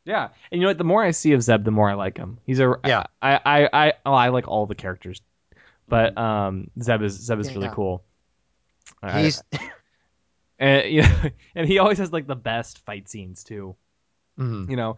[0.06, 0.78] Yeah, and you know what?
[0.78, 2.40] The more I see of Zeb, the more I like him.
[2.46, 3.04] He's a Yeah.
[3.22, 5.22] I I I oh, I like all the characters,
[5.88, 7.74] but um Zeb is Zeb is really Yeah.
[7.74, 8.04] cool.
[9.04, 9.44] I- he's
[10.60, 13.76] and you know, and he always has like the best fight scenes too.
[14.40, 14.70] Mhm.
[14.70, 14.98] you know,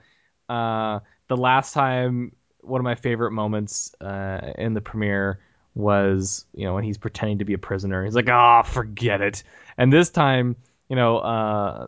[0.49, 5.39] uh, the last time one of my favorite moments uh, in the premiere
[5.73, 8.03] was you know when he's pretending to be a prisoner.
[8.03, 9.43] He's like, ah, forget it.
[9.77, 10.55] And this time,
[10.89, 11.87] you know, uh,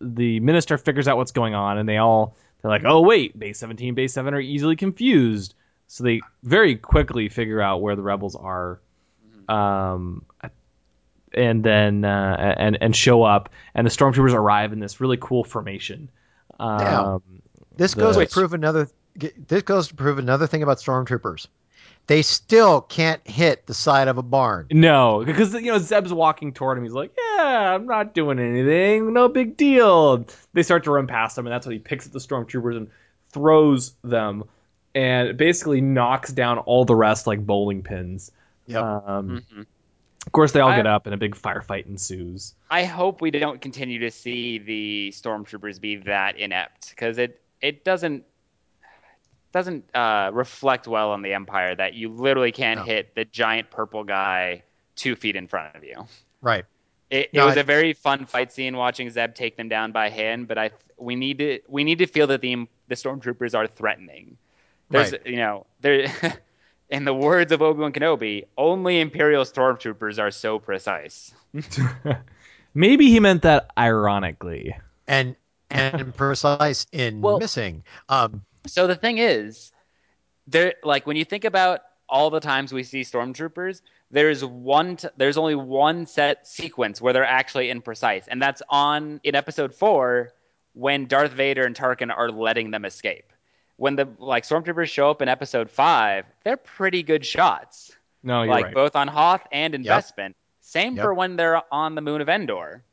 [0.00, 3.58] the minister figures out what's going on, and they all they're like, oh wait, base
[3.58, 5.54] 17, base 7 are easily confused.
[5.88, 8.80] So they very quickly figure out where the rebels are.
[9.48, 10.24] Um,
[11.34, 15.44] and then uh, and and show up, and the stormtroopers arrive in this really cool
[15.44, 16.10] formation.
[16.58, 17.18] Um, Yeah.
[17.76, 18.88] This The- goes to prove another.
[19.16, 21.46] This goes to prove another thing about stormtroopers.
[22.08, 24.66] They still can't hit the side of a barn.
[24.72, 26.84] No, because you know Zeb's walking toward him.
[26.84, 29.12] He's like, "Yeah, I'm not doing anything.
[29.12, 32.12] No big deal." They start to run past him, and that's when he picks up
[32.12, 32.88] the stormtroopers and
[33.30, 34.44] throws them,
[34.94, 38.32] and basically knocks down all the rest like bowling pins.
[38.66, 38.82] Yep.
[38.82, 39.66] Um, Mhm.
[40.26, 42.54] Of course, they all I- get up, and a big firefight ensues.
[42.70, 47.84] I hope we don't continue to see the stormtroopers be that inept because it it
[47.84, 48.24] doesn't
[49.52, 52.84] doesn't uh, reflect well on the Empire that you literally can't No.
[52.86, 54.62] hit the giant purple guy
[54.96, 56.06] two feet in front of you.
[56.40, 56.64] Right.
[57.10, 59.92] It, it No, was I- a very fun fight scene watching Zeb take them down
[59.92, 63.54] by hand, but I we need to we need to feel that the the stormtroopers
[63.54, 64.36] are threatening.
[64.90, 65.26] There's Right.
[65.26, 66.08] you know there.
[66.90, 71.32] In the words of Obi Wan Kenobi, only Imperial stormtroopers are so precise.
[72.74, 74.76] Maybe he meant that ironically.
[75.06, 75.36] And
[75.70, 77.84] and precise in Well- missing.
[78.10, 79.72] Um, So the thing is,
[80.46, 85.08] there like when you think about all the times we see stormtroopers, there's one t-
[85.16, 90.32] there's only one set sequence where they're actually imprecise, and that's on in episode 4
[90.74, 93.32] when Darth Vader and Tarkin are letting them escape.
[93.76, 97.92] When the like stormtroopers show up in episode 5, they're pretty good shots.
[98.22, 98.74] No, you're like right.
[98.74, 100.04] both on Hoth and in Yep.
[100.04, 100.34] Bespin.
[100.60, 101.02] Same Yep.
[101.02, 102.84] for when they're on the moon of Endor.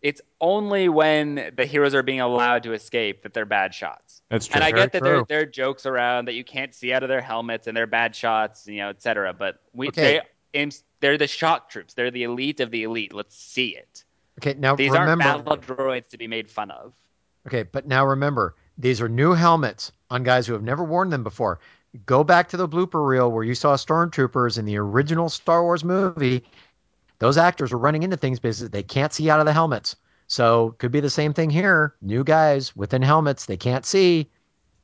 [0.00, 4.09] It's only when the heroes are being allowed to escape that they're bad shots.
[4.30, 4.54] That's true.
[4.54, 7.08] And I get that there, there are jokes around that you can't see out of
[7.08, 9.32] their helmets and they're bad shots, you know, et cetera.
[9.32, 10.22] But we Okay.
[10.52, 11.94] they they're the shock troops.
[11.94, 13.12] They're the elite of the elite.
[13.12, 14.04] Let's see it.
[14.40, 15.24] Okay, now These remember.
[15.24, 16.94] aren't battle droids to be made fun of.
[17.46, 21.24] Okay, but now remember, these are new helmets on guys who have never worn them
[21.24, 21.58] before.
[22.06, 25.82] Go back to the blooper reel where you saw stormtroopers in the original Star Wars
[25.82, 26.44] movie.
[27.18, 29.96] Those actors were running into things because they can't see out of the helmets.
[30.30, 31.96] So could be the same thing here.
[32.02, 34.30] New guys within helmets, they can't see.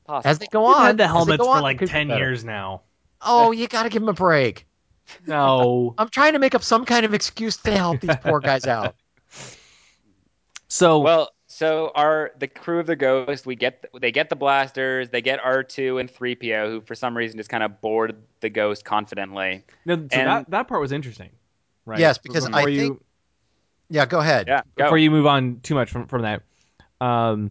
[0.05, 0.29] Possible.
[0.29, 1.93] As they go We've on, had the helmets go for on, like it could be
[1.93, 2.83] 10 years now.
[3.23, 4.67] Oh, you got to give them a break.
[5.25, 5.95] No.
[5.99, 8.97] I'm trying to make up some kind of excuse to help these poor guys out.
[10.69, 15.11] So Well, so our the crew of the Ghost, we get they get the blasters,
[15.11, 18.17] they get R two and three PO, who for some reason just kind of board
[18.41, 19.65] the Ghost confidently.
[19.85, 21.31] no, so and- that that part was interesting.
[21.85, 22.01] Right.
[22.01, 23.05] Yes, because Before I you, think-
[23.89, 24.49] Yeah, go ahead.
[24.49, 24.85] Yeah, go.
[24.85, 26.43] before you move on too much from from that,
[27.01, 27.51] um,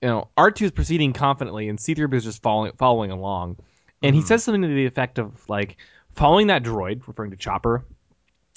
[0.00, 3.56] you know, R two is proceeding confidently, and C three is just following following along,
[4.02, 4.26] and he Mhm.
[4.26, 5.76] says something to the effect of like,
[6.14, 7.84] following that droid, referring to Chopper.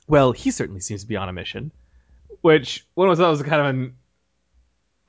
[0.07, 1.71] Well, he certainly seems to be on a mission,
[2.41, 3.95] which one was that was kind of an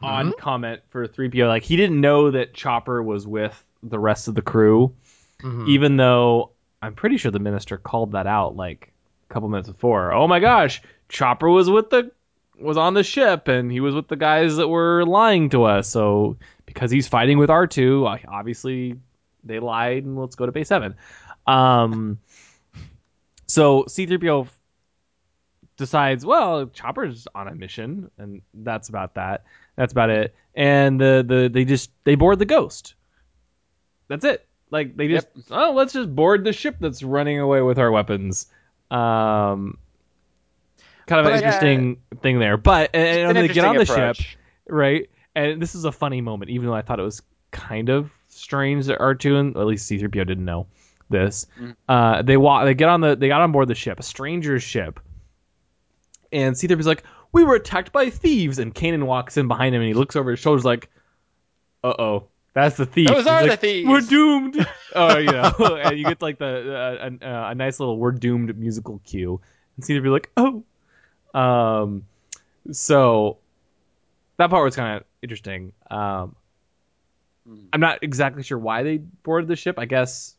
[0.03, 1.47] odd comment for three PO.
[1.49, 4.95] Like he didn't know that Chopper was with the rest of the crew,
[5.43, 5.69] Mhm.
[5.69, 6.51] even though
[6.83, 8.93] I'm pretty sure the minister called that out like
[9.29, 10.13] a couple minutes before.
[10.13, 12.11] Oh my gosh, Chopper was with the
[12.59, 15.89] was on the ship and he was with the guys that were lying to us.
[15.89, 18.97] So because he's fighting with R2, obviously
[19.45, 20.95] they lied and let's go to base 7.
[21.47, 22.19] Um
[23.47, 24.49] so C3PO
[25.77, 29.45] decides, well, Chopper's on a mission and that's about that.
[29.77, 30.35] That's about it.
[30.55, 32.95] And the the they just they board the ghost.
[34.09, 34.47] That's it.
[34.71, 38.47] Like they just oh let's just board the ship that's running away with our weapons.
[38.91, 39.79] Um,
[41.07, 42.57] kind of But an I- interesting thing there.
[42.57, 44.39] But and, and an they get on the interesting ship,
[44.69, 45.09] right?
[45.35, 48.87] And this is a funny moment, even though I thought it was kind of strange
[48.87, 50.67] that R2 and at least C3PO didn't know
[51.09, 51.47] this.
[51.61, 51.77] Mhm.
[51.89, 54.63] Uh, they walk, they get on the, they got on board the ship, a stranger's
[54.63, 54.99] ship,
[56.33, 59.89] and C3PO's like, "We were attacked by thieves," and Kanan walks in behind him and
[59.89, 60.91] he looks over his shoulders like,
[61.85, 63.09] "Uh oh." That's the thief.
[63.09, 63.89] Those are like, the thieves.
[63.89, 64.67] We're doomed.
[64.95, 65.53] oh, you know,
[65.85, 69.41] and you get like the uh, a, a, a nice little "We're doomed" musical cue,
[69.77, 70.65] and C3PO like, "Oh."
[71.37, 72.05] Um,
[72.73, 73.39] so
[74.39, 75.73] that part was kind of interesting.
[75.91, 76.35] Um,
[77.49, 77.67] Mhm.
[77.73, 79.79] I'm not exactly sure why they boarded the ship.
[79.79, 80.35] I guess,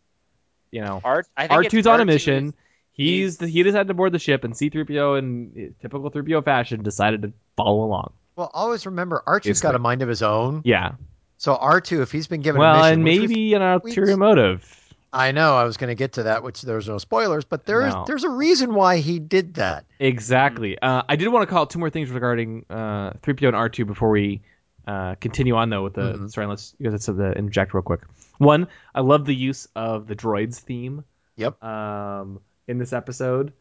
[0.72, 2.48] you know, R, I think R2's on a R2 mission.
[2.48, 2.54] is-
[2.92, 7.22] He's he's- he decided to board the ship, and C3PO, in typical 3PO fashion, decided
[7.22, 8.12] to follow along.
[8.36, 10.62] Well, always remember, Archie's got a mind of his own.
[10.66, 10.94] Yeah.
[11.38, 13.90] So R2, if he's been given a Well, mission, and which we've- maybe an we've-
[13.90, 14.87] ulterior motive.
[15.18, 17.86] I know I was going to get to that, which there's no spoilers, but there
[17.88, 18.04] is No.
[18.08, 19.86] there's a reason why he did that.
[20.00, 20.78] Exactly.
[20.80, 23.88] Uh, I did want to call out two more things regarding uh, 3PO and R2
[23.88, 24.42] before we
[24.88, 26.30] uh, continue on, though, with the Mhm.
[26.30, 26.48] story.
[26.48, 28.02] Let's, let's uh, interject real quick.
[28.38, 31.04] One, I love the use of the droids theme
[31.36, 31.62] Yep.
[31.64, 33.52] um, in this episode.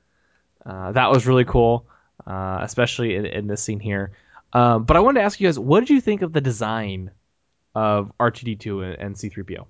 [0.65, 1.87] Uh, that was really cool,
[2.27, 4.13] uh, especially in, in this scene here.
[4.53, 7.11] Um, but I wanted to ask you guys, what did you think of the design
[7.75, 9.67] of R2D2 and, and C3PO?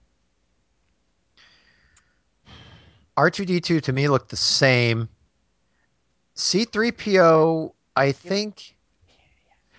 [3.17, 5.09] R2D2 to me looked the same.
[6.37, 8.77] C3PO, I think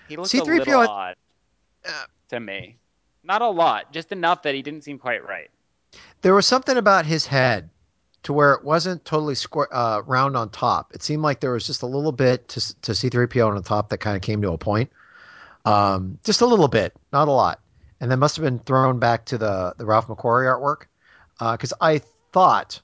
[0.07, 1.15] He looked C-3PO a little odd
[1.87, 2.77] Uh, to me.
[3.23, 5.49] Not a lot, just enough that he didn't seem quite right.
[6.21, 7.69] there was something about his head
[8.23, 10.93] to where it wasn't totally square, uh, round on top.
[10.93, 13.89] It seemed like there was just a little bit to, to C3PO on the top
[13.89, 14.89] that kind of came to a point.
[15.65, 17.59] Um, just a little bit, not a lot.
[18.01, 20.85] And that must have been thrown back to the, the Ralph McQuarrie artwork.
[21.51, 22.81] Because I thought,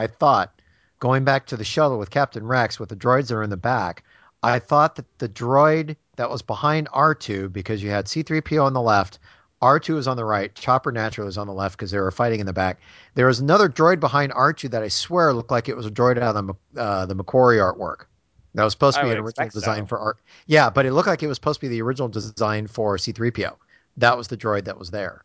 [0.00, 0.60] I thought,
[0.98, 3.56] going back to the shuttle with Captain Rex with the droids that are in the
[3.56, 4.02] back,
[4.42, 8.80] I thought that the droid that was behind R2, because you had C3PO on the
[8.80, 9.18] left,
[9.60, 12.40] R2 was on the right, Chopper naturally was on the left because they were fighting
[12.40, 12.80] in the back.
[13.14, 16.16] There was another droid behind R2 that I swear looked like it was a droid
[16.16, 18.06] out of the uh, the McQuarrie artwork.
[18.54, 19.86] That was supposed to be an original design so.
[19.86, 20.18] for art.
[20.46, 23.54] Yeah, but it looked like it was supposed to be the original design for C3PO.
[23.98, 25.24] That was the droid that was there.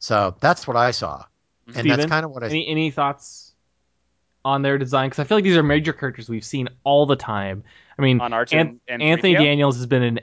[0.00, 1.24] So that's what I saw,
[1.74, 2.48] and that's kind of what I.
[2.48, 3.49] Any any thoughts
[4.44, 5.08] on their design?
[5.10, 7.62] Because I feel like these are major characters we've seen all the time.
[7.98, 9.44] I mean, On R2 An- and- and Anthony 3PO?
[9.44, 10.20] Daniels has been in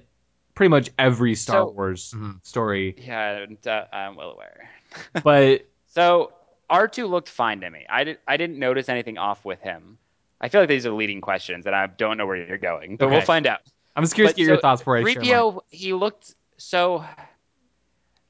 [0.56, 2.40] pretty much every Star So- Wars Mhm.
[2.46, 4.70] story, Yeah, uh, I'm well aware.
[5.24, 6.32] but So
[6.70, 7.86] R2 looked fine to me.
[7.90, 9.98] I, did, I didn't notice anything off with him.
[10.42, 13.10] I feel like these are leading questions, and I don't know where you're going, but
[13.10, 13.62] we'll find out.
[13.96, 15.24] I'm just curious But to get your thoughts for I share mine.
[15.32, 17.04] 3PO, he looked so.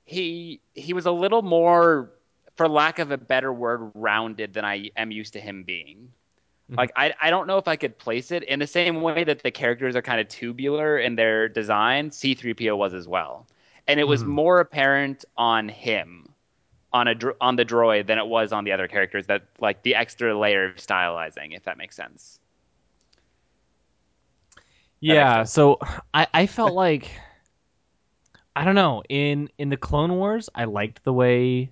[0.05, 2.11] He he was a little more,
[2.57, 6.11] for lack of a better word, rounded than I am used to him being.
[6.69, 6.77] Mhm.
[6.77, 9.43] Like I I don't know if I could place it in the same way that
[9.43, 12.11] the characters are kind of tubular in their design.
[12.11, 13.47] C3PO was as well,
[13.87, 14.25] and it was Mhm.
[14.25, 16.33] more apparent on him,
[16.93, 19.27] on a on the droid than it was on the other characters.
[19.27, 22.39] That like the extra layer of stylizing, if that makes sense.
[24.99, 25.79] Yeah, makes so
[26.13, 27.11] I, I felt like
[28.55, 31.69] I don't know in in the Clone Wars I liked the way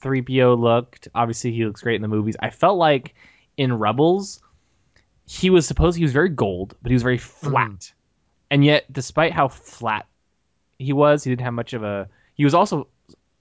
[0.00, 1.08] 3PO looked.
[1.14, 2.36] Obviously, he looks great in the movies.
[2.40, 3.14] I felt like
[3.56, 4.40] in Rebels
[5.30, 7.92] he was supposed he was very gold, but he was very flat.
[8.50, 10.06] And yet, despite how flat
[10.76, 12.08] he was, he didn't have much of a.
[12.34, 12.88] He was also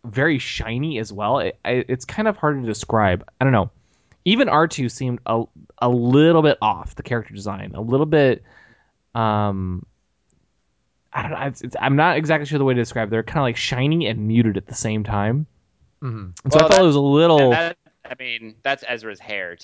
[0.05, 1.39] very shiny as well.
[1.39, 3.27] It, I, it's kind of hard to describe.
[3.41, 3.71] I don't know.
[4.23, 5.45] Even R2 seemed a,
[5.79, 8.43] a little bit off the character design, a little bit
[9.15, 9.83] um
[11.11, 11.39] I don't know.
[11.39, 13.07] It's, it's, I'm not exactly sure the way to describe.
[13.07, 13.11] it.
[13.11, 15.47] They're kind of like shiny and muted at the same time,
[16.01, 16.33] Mhm.
[16.43, 17.51] and so I thought it was a little.
[17.51, 19.57] That, I mean, that's Ezra's hair.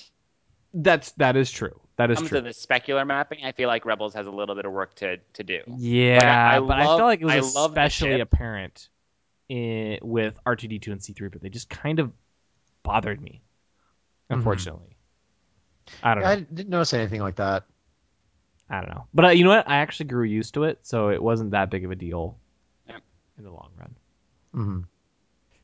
[0.74, 1.80] that's that is true.
[1.96, 2.38] That is comes true.
[2.40, 5.16] to the specular mapping, I feel like Rebels has a little bit of work to,
[5.34, 5.60] to do.
[5.66, 8.88] Yeah, I but I love- felt like it was love the especially apparent
[9.48, 12.12] in, with R2D2 and C3, but they just kind of
[12.82, 13.40] bothered me.
[14.28, 14.96] Unfortunately,
[16.02, 16.28] I don't know.
[16.30, 17.64] I didn't notice anything like that.
[18.68, 19.06] I don't know.
[19.14, 19.68] But uh, you know what?
[19.68, 22.36] I actually grew used to it, so it wasn't that big of a deal
[22.88, 22.98] Yeah.
[23.38, 23.94] in the long run.
[24.52, 24.80] hmm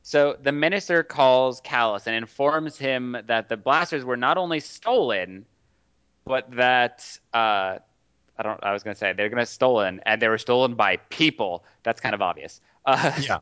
[0.02, 5.46] So the minister calls Kallus and informs him that the blasters were not only stolen,
[6.24, 7.78] but that uh,
[8.38, 8.62] I don't.
[8.64, 11.64] I was going to say they're going to stolen, and they were stolen by people.
[11.84, 12.60] That's kind of obvious.
[12.84, 13.38] Uh, Yeah.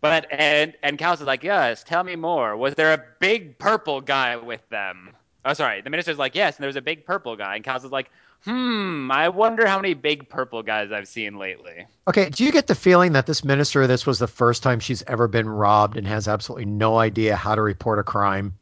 [0.00, 2.56] But and and Kallus is like, yes, tell me more.
[2.56, 5.14] Was there a big purple guy with them?
[5.44, 5.80] Oh, sorry.
[5.82, 8.10] The minister's like, yes, and there was a big purple guy, and Kallus is like,
[8.44, 11.86] hmm, I wonder how many big purple guys I've seen lately.
[12.08, 15.02] Okay, do you get the feeling that this minister, this was the first time she's
[15.02, 18.54] ever been robbed and has absolutely no idea how to report a crime?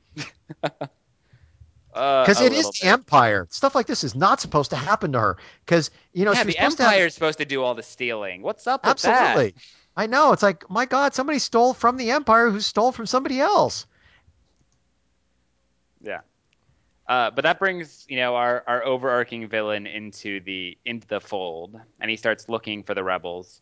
[1.92, 2.88] Uh, Because a it is the bit.
[2.88, 3.48] Empire.
[3.50, 5.36] Stuff like this is not supposed to happen to her.
[5.64, 8.42] Because you know yeah, the Empire is supposed to do all the stealing.
[8.42, 9.30] What's up have, with that?
[9.30, 9.54] absolutely.
[9.96, 10.32] I know.
[10.32, 13.86] It's like, my God, somebody stole from the Empire who stole from somebody else.
[16.00, 16.20] Yeah.
[17.10, 21.78] Uh, but that brings you know our, our overarching villain into the into the fold,
[22.00, 23.60] and he starts looking for the rebels.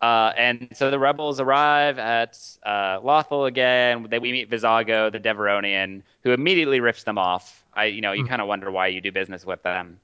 [0.00, 4.06] Uh, and so the rebels arrive at uh, Lothal again.
[4.10, 7.64] They, we meet Vizago, the Devaronian, who immediately rips them off.
[7.74, 8.28] I, you know, you Hmm.
[8.28, 10.00] kind of wonder why you do business with them.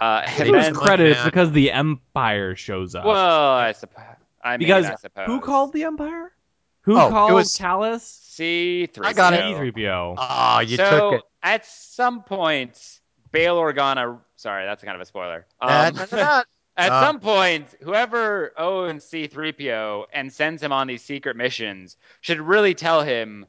[0.00, 1.26] Uh, and then, credit, it's man.
[1.26, 3.04] because the Empire shows up.
[3.04, 4.04] well, I suppose.
[4.42, 5.26] I mean, because I suppose.
[5.26, 6.32] who called the Empire?
[6.82, 8.00] Who Oh, it called was- Kallus?
[8.34, 9.06] C three?
[9.06, 9.40] I got it.
[9.40, 10.16] C3PO.
[10.18, 11.24] Ah, you so took it.
[11.44, 14.18] At some point, Bail Organa.
[14.36, 15.46] Sorry, that's kind of a spoiler.
[15.60, 16.42] Uh, Um.
[16.76, 22.40] At Uh, some point, whoever owns C3PO and sends him on these secret missions should
[22.40, 23.46] really tell him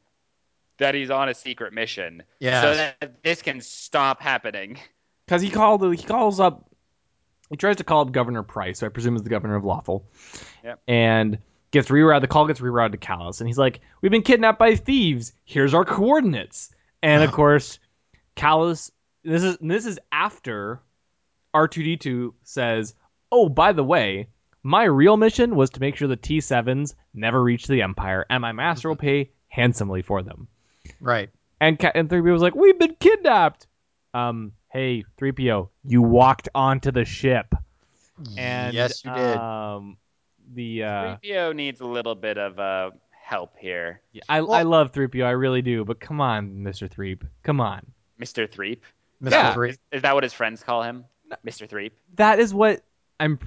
[0.78, 2.62] that he's on a secret mission Yes.
[2.62, 4.78] so that this can stop happening.
[5.26, 6.70] Because he called, he calls up,
[7.50, 10.04] he tries to call up Governor Price, who I presume is the governor of Lothal,
[10.64, 10.82] Yep.
[10.88, 11.40] and
[11.72, 12.22] gets rerouted.
[12.22, 15.34] The call gets rerouted to Kallus, and he's like, "We've been kidnapped by thieves.
[15.46, 16.70] Here's our coordinates."
[17.02, 17.80] And of course,
[18.36, 18.92] Kallus.
[19.24, 20.82] This is this is after
[21.54, 22.94] R2D2 says,
[23.32, 24.28] "Oh, by the way."
[24.64, 28.52] My real mission was to make sure the T7s never reach the Empire, and my
[28.52, 30.48] master will pay handsomely for them.
[31.00, 31.30] right.
[31.62, 33.68] And and 3PO was like, "We've been kidnapped."
[34.14, 37.54] Um, hey, 3PO, you walked onto the ship.
[38.38, 39.38] And yes, you did.
[39.38, 39.98] Um,
[40.54, 44.02] the uh, 3PO needs a little bit of uh, help here.
[44.14, 45.86] yeah, I I love 3PO, I really do.
[45.86, 47.86] But come on, Mister Threep, come on.
[48.20, 48.50] Mr.
[48.52, 48.84] Threep.
[49.22, 49.32] Mr.
[49.32, 49.54] yeah.
[49.54, 49.76] Three.
[49.92, 51.06] Is that what his friends call him?
[51.46, 51.68] Mr.
[51.70, 51.98] Threep?
[52.16, 52.84] That is what
[53.20, 53.40] I'm.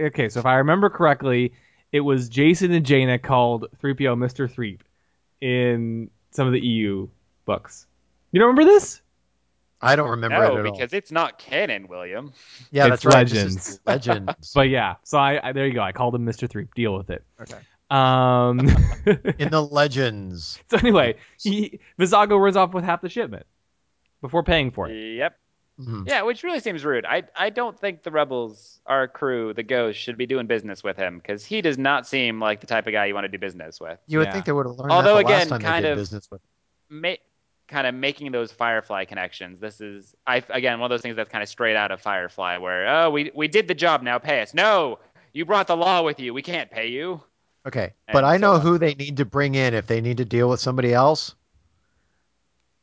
[0.00, 1.52] Okay, so if I remember correctly,
[1.92, 4.82] it was Jacen and Jaina called 3PO Mister Threep
[5.40, 7.08] in some of the EU
[7.44, 7.86] books.
[8.32, 9.00] You don't remember this?
[9.80, 10.72] I don't remember No, it at all.
[10.72, 12.32] because it's not canon, William.
[12.70, 13.28] Yeah, It's that's right.
[13.28, 13.80] This legends.
[13.86, 14.32] legends.
[14.54, 15.82] But yeah, so I, I there you go.
[15.82, 16.74] I called him Mister Threep.
[16.74, 17.24] Deal with it.
[17.40, 17.58] Okay.
[17.90, 18.60] Um.
[19.38, 20.58] In the legends.
[20.70, 23.46] So anyway, he Vizago runs off with half the shipment
[24.20, 24.94] before paying for it.
[25.16, 25.38] Yep.
[25.80, 26.08] Mhm.
[26.08, 27.04] Yeah, which really seems rude.
[27.04, 30.96] I I don't think the rebels, our crew, the Ghost, should be doing business with
[30.96, 33.36] him because he does not seem like the type of guy you want to do
[33.38, 33.98] business with.
[34.06, 34.32] You would Yeah.
[34.32, 35.98] think they would have learned Although, that the last again, time kind they did of-
[35.98, 36.40] business with.
[36.88, 37.14] Ma-
[37.68, 39.60] kind of making those Firefly connections.
[39.60, 42.56] This is I again one of those things that's kind of straight out of Firefly,
[42.56, 44.54] where oh we we did the job, now pay us.
[44.54, 44.98] No,
[45.34, 46.32] you brought the law with you.
[46.32, 47.22] We can't pay you.
[47.66, 48.60] Okay, And but I so know on.
[48.62, 51.34] who they need to bring in if they need to deal with somebody else.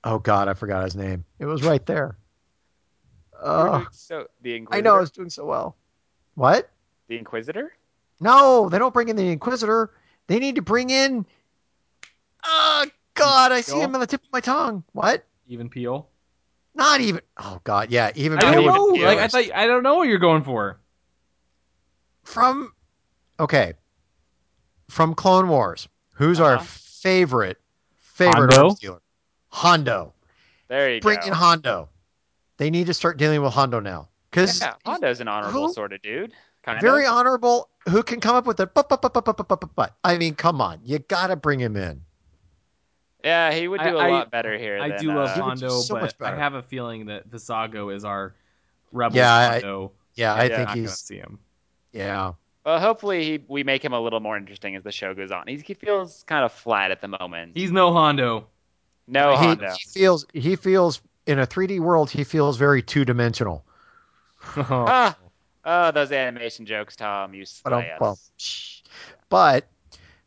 [0.04, 1.24] Oh God, I forgot his name.
[1.40, 2.18] It was right there.
[3.42, 4.78] Oh, so the Inquisitor.
[4.78, 5.76] I know I was doing so well.
[6.36, 6.70] What?
[7.08, 7.74] the Inquisitor.
[8.20, 9.92] No, they don't bring in the Inquisitor.
[10.28, 11.26] They need to bring in.
[12.46, 12.86] Oh
[13.16, 13.84] God, I see Joel?
[13.84, 14.84] him on the tip of my tongue.
[14.94, 15.26] What?
[15.48, 16.08] Even Peel.
[16.76, 17.22] Not even.
[17.38, 18.86] Oh God, yeah, even I don't Peter know.
[18.86, 20.80] would Like I thought, I don't know what you're going for.
[22.24, 22.74] from.
[23.40, 23.74] Okay.
[24.90, 26.64] From Clone Wars, who's our Uh-huh.
[26.66, 27.60] favorite
[27.98, 28.68] favorite Hondo?
[28.68, 29.02] arms dealer?
[29.54, 30.14] Hondo.
[30.68, 31.28] There you Bring go.
[31.28, 31.88] in Hondo.
[32.58, 34.10] They need to start dealing with Hondo now.
[34.32, 36.34] Because yeah, Hondo's an honorable who, sort of dude.
[36.64, 37.14] Kind very of.
[37.14, 37.70] honorable.
[37.88, 39.96] Who can come up with a but, but, but, but, but, but, but, but.
[40.04, 42.02] I mean, come on, you gotta bring him in.
[43.24, 44.80] Yeah, he would do I, a lot I, better here.
[44.80, 48.04] I than, do love uh, Hondo, so but I have a feeling that Vizago is
[48.04, 48.34] our
[48.92, 49.16] rebel.
[49.16, 49.92] Yeah, Hondo.
[49.94, 51.38] I, yeah, I think he's see him.
[51.92, 52.34] Yeah.
[52.66, 55.48] Well, hopefully he, we make him a little more interesting as the show goes on.
[55.48, 57.52] He's, he feels kind of flat at the moment.
[57.54, 58.48] He's no Hondo
[59.08, 59.72] no he, Hondo.
[59.72, 62.10] he feels he feels in a 3D world.
[62.10, 63.66] He feels very two dimensional.
[64.58, 65.16] Ah,
[65.66, 67.34] oh, those animation jokes, Tom.
[67.34, 68.84] You But, slay well, us.
[69.30, 69.68] but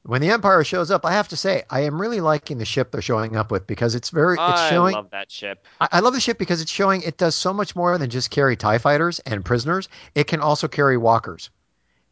[0.05, 2.91] when the Empire shows up, I have to say I am really liking the ship
[2.93, 4.95] they're showing up with because it's very it's I showing.
[4.95, 5.67] love that ship.
[5.81, 8.31] I, I love the ship because it's showing it does so much more than just
[8.31, 9.89] carry TIE fighters and prisoners.
[10.15, 11.51] It can also carry walkers.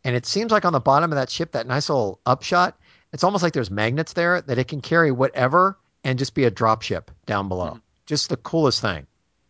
[0.05, 2.77] And it seems like on the bottom of that ship, that nice little upshot,
[3.13, 6.51] it's almost like there's magnets there that it can carry whatever and just be a
[6.51, 7.73] drop ship down below.
[7.73, 7.81] Mhm.
[8.07, 9.07] Just the coolest thing.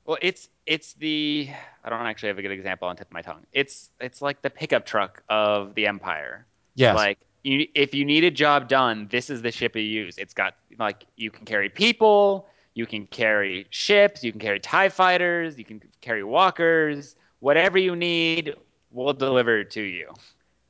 [0.07, 1.50] Well, it's it's the
[1.82, 3.44] I don't actually have a good example on tip of my tongue.
[3.52, 6.46] It's it's like the pickup truck of the Empire.
[6.74, 6.96] Yes.
[6.96, 10.16] Like you, if you need a job done, this is the ship you use.
[10.16, 14.88] It's got like you can carry people, you can carry ships, you can carry Tie
[14.88, 18.55] fighters, you can carry walkers, whatever you need,
[18.90, 20.12] we'll deliver it to you.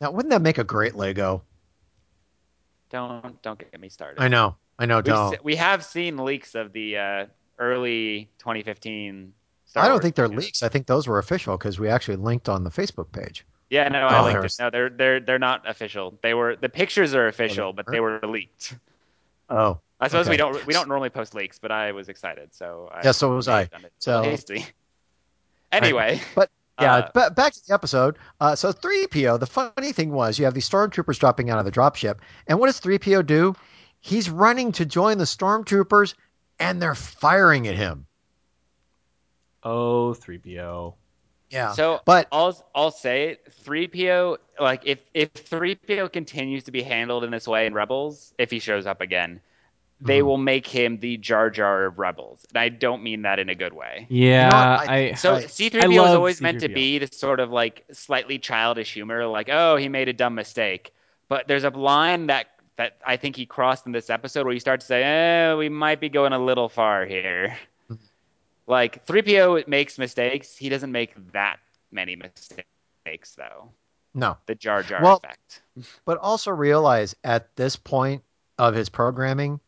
[0.01, 1.43] now, wouldn't that make a great Lego?
[2.91, 4.21] Don't don't get me started.
[4.21, 4.57] I know.
[4.79, 5.01] I know.
[5.01, 5.33] Don't.
[5.35, 7.27] se- we have seen leaks of the uh,
[7.59, 9.33] early 2015.
[9.67, 10.41] Star I don't Wars think they're Lego.
[10.41, 10.63] leaks.
[10.63, 13.45] I think those were official because we actually linked on the Facebook page.
[13.71, 14.63] Yeah, no, I Oh, linked there's- it.
[14.63, 16.19] No, they're they're they're not official.
[16.23, 18.77] They were the pictures are official, but they were leaked.
[19.51, 22.89] Oh, I suppose we don't we don't normally post leaks, but I was excited, so
[22.93, 23.61] I Yeah, so was I.
[23.61, 24.67] have done it a So- hasty.
[25.73, 26.51] Anyway, But
[26.81, 28.17] yeah, Uh, but back to the episode.
[28.41, 31.73] Uh, so 3PO, the funny thing was you have these stormtroopers dropping out of the
[31.73, 32.19] dropship.
[32.47, 33.57] And what does 3PO do?
[34.05, 36.13] He's running to join the stormtroopers
[36.61, 38.05] and they're firing at him.
[39.63, 40.93] Oh, 3PO.
[41.51, 41.71] Yeah.
[41.73, 46.83] so but I'll I'll say three PO like if if three PO continues to be
[46.83, 49.41] handled in this way in Rebels, if he shows up again,
[50.01, 50.25] they Mhm.
[50.27, 53.55] will make him the Jar Jar of Rebels, and I don't mean that in a
[53.55, 54.07] good way.
[54.11, 54.49] Yeah,
[54.79, 54.91] what?
[54.91, 55.49] I- I, So Right.
[55.49, 56.75] C3PO I is always meant to C3PO.
[56.75, 60.93] be this sort of like slightly childish humor, like oh he made a dumb mistake.
[61.29, 64.61] But there's a line that that I think he crossed in this episode where you
[64.61, 67.57] start to say, eh, we might be going a little far here.
[67.91, 68.03] Mm-hmm.
[68.67, 71.59] like 3PO makes mistakes, he doesn't make that
[71.93, 73.71] many mistakes though.
[74.15, 74.37] no.
[74.47, 75.63] The Jar Jar Well- effect.
[76.05, 78.23] But also realize at this point
[78.59, 79.59] of his programming,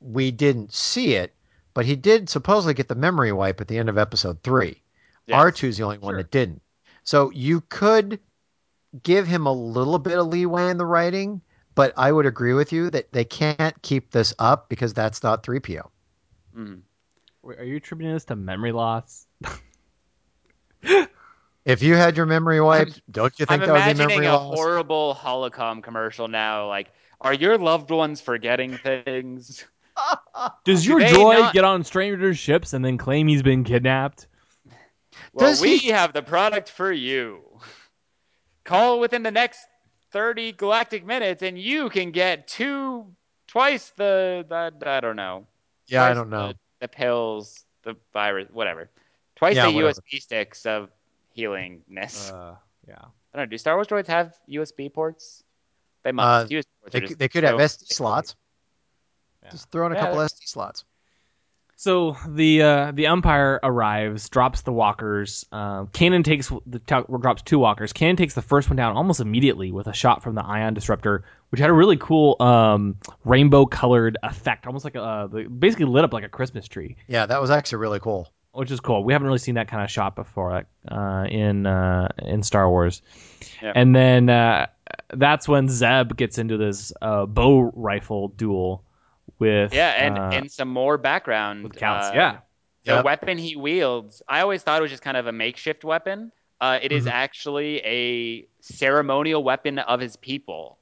[0.00, 1.34] we didn't see it,
[1.72, 4.82] but he did supposedly get the memory wipe at the end of episode three.
[5.26, 5.40] Yes.
[5.42, 6.60] R2's the only one that didn't.
[7.04, 8.20] So you could
[9.02, 11.40] give him a little bit of leeway in the writing,
[11.76, 15.44] but I would agree with you that they can't keep this up because that's not
[15.44, 15.88] 3PO.
[16.56, 16.80] Mhm.
[17.42, 19.26] Wait, Are you attributing this to memory loss?
[21.64, 24.08] If you had your memory wiped, don't you think I'm think that would be imagining
[24.20, 24.56] memory a loss?
[24.56, 26.68] horrible Holocom commercial now.
[26.68, 29.64] Like, are your loved ones forgetting things?
[30.64, 34.28] Does your they droid not- get on strangers' ships and then claim he's been kidnapped?
[35.32, 37.40] Well, Does we he- have the product for you.
[38.62, 39.58] Call within the next
[40.10, 43.06] 30 galactic minutes, and you can get two,
[43.46, 45.46] twice the, the I don't know.
[45.86, 46.48] yeah, I don't know.
[46.48, 48.88] The, the pills, the virus, whatever.
[49.36, 50.00] Twice Yeah, the whatever.
[50.00, 50.90] USB sticks of
[51.34, 52.30] healingness.
[52.30, 52.54] Uh,
[52.88, 52.94] yeah.
[53.34, 53.46] I don't know.
[53.46, 55.42] Do Star Wars droids have USB ports?
[56.04, 56.46] They must.
[56.46, 58.36] Uh, USB ports They, are could- they could have so- SD slots.
[59.42, 59.50] Yeah.
[59.50, 60.84] Just throw in a Yeah, couple SD slots.
[61.78, 65.44] So the uh, the Empire arrives, drops the walkers.
[65.52, 67.92] Um, Kanan takes the t- drops two walkers.
[67.92, 71.24] Kanan takes the first one down almost immediately with a shot from the ion disruptor,
[71.50, 72.96] which had a really cool um,
[73.26, 77.26] rainbow colored effect, almost like a the- basically lit up like a Christmas tree, Yeah,
[77.26, 78.32] that was actually really cool.
[78.52, 79.04] which is cool.
[79.04, 83.02] We haven't really seen that kind of shot before uh, in uh, in Star Wars.
[83.62, 83.72] Yeah.
[83.74, 84.68] And then uh,
[85.12, 88.82] that's when Zeb gets into this uh, bow rifle duel
[89.38, 91.64] with Yeah, and, uh, and some more background.
[91.64, 92.08] with Counts.
[92.08, 92.36] uh, yeah.
[92.84, 93.04] The Yep.
[93.04, 96.30] weapon he wields, I always thought it was just kind of a makeshift weapon.
[96.60, 97.10] Uh, it is Mhm.
[97.10, 100.78] actually a ceremonial weapon of his people.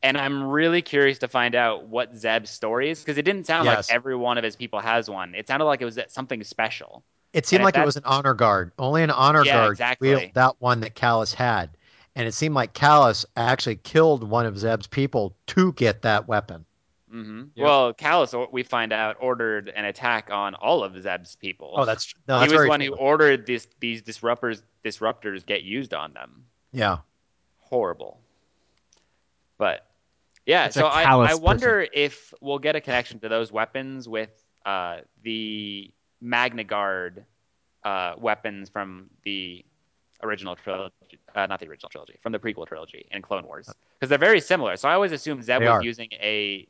[0.00, 3.64] and I'm really curious to find out what Zeb's story is because it didn't sound
[3.66, 3.88] Yes.
[3.90, 5.34] like every one of his people has one.
[5.34, 7.02] It sounded like it was something special.
[7.32, 8.70] It seemed And like it was an honor guard.
[8.78, 10.10] Only an honor Yeah, guard exactly.
[10.10, 11.70] wielded that one that Kallus had.
[12.14, 16.64] And it seemed like Kallus actually killed one of Zeb's people to get that weapon.
[17.10, 17.64] Hmm Yep.
[17.64, 21.74] Well, Kallus, we find out, ordered an attack on all of Zeb's people.
[21.76, 25.94] Oh, that's no, he that's was one who ordered this, these disruptors disruptors get used
[25.94, 26.44] on them.
[26.72, 26.98] Yeah.
[27.58, 28.20] Horrible.
[29.58, 29.86] But
[30.46, 34.30] yeah, It's so I, I wonder if we'll get a connection to those weapons with
[34.64, 35.90] uh, the
[36.20, 37.24] Magna Guard
[37.84, 39.64] uh, weapons from the
[40.22, 40.94] original trilogy,
[41.34, 44.40] uh, not the original trilogy, from the prequel trilogy in Clone Wars, because they're very
[44.40, 44.76] similar.
[44.76, 45.82] So I always assumed Zeb They was are.
[45.82, 46.66] using a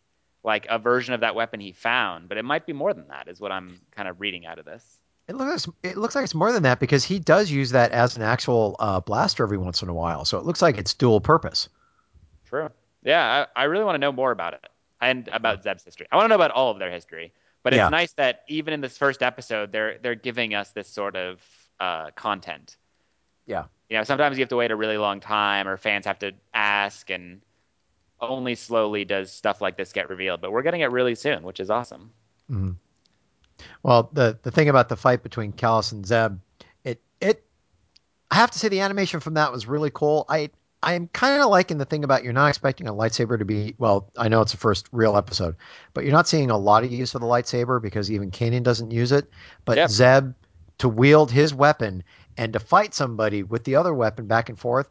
[0.49, 3.29] like a version of that weapon he found, but it might be more than that,
[3.29, 4.83] is what I'm kind of reading out of this.
[5.29, 8.17] It looks it looks like it's more than that because he does use that as
[8.17, 10.25] an actual uh, blaster every once in a while.
[10.25, 11.69] So it looks like it's dual purpose.
[12.47, 12.71] True.
[13.05, 14.67] Yeah, I, I really want to know more about it
[15.01, 16.07] and about Zeb's history.
[16.11, 17.33] I want to know about all of their history.
[17.63, 17.91] But it's Yeah.
[17.91, 21.41] nice that even in this first episode, they're they're giving us this sort of
[21.79, 22.77] uh, content.
[23.47, 23.65] Yeah.
[23.91, 26.33] You know, sometimes you have to wait a really long time, or fans have to
[26.55, 27.43] ask, and
[28.21, 30.41] only slowly does stuff like this get revealed.
[30.41, 32.11] But we're getting it really soon, which is awesome.
[32.51, 32.77] Mhm.
[33.83, 36.39] Well, the the thing about the fight between Kallus and Zeb,
[36.85, 37.45] it it
[38.31, 40.25] I have to say the animation from that was really cool.
[40.29, 40.51] I
[40.83, 44.11] I'm kind of liking the thing about you're not expecting a lightsaber to be well.
[44.17, 45.57] I know it's the first real episode,
[45.93, 48.93] but you're not seeing a lot of use of the lightsaber because even Kanan doesn't
[48.93, 49.29] use it.
[49.65, 49.91] But Yep.
[49.91, 50.33] Zeb
[50.79, 52.05] to wield his weapon
[52.37, 54.89] and to fight somebody with the other weapon back and forth.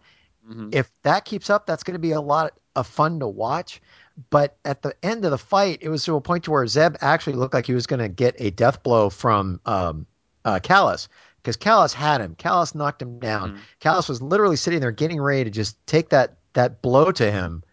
[0.50, 0.76] Mhm.
[0.76, 3.82] If that keeps up, that's going to be a lot of fun to watch.
[4.30, 6.96] But at the end of the fight, it was to a point to where Zeb
[7.02, 10.08] actually looked like he was going to get a death blow from um,
[10.44, 11.08] uh, Kallus
[11.38, 12.36] because Kallus had him.
[12.36, 13.54] Kallus knocked him down.
[13.54, 13.60] Mhm.
[13.80, 17.64] Kallus was literally sitting there getting ready to just take that that blow to him,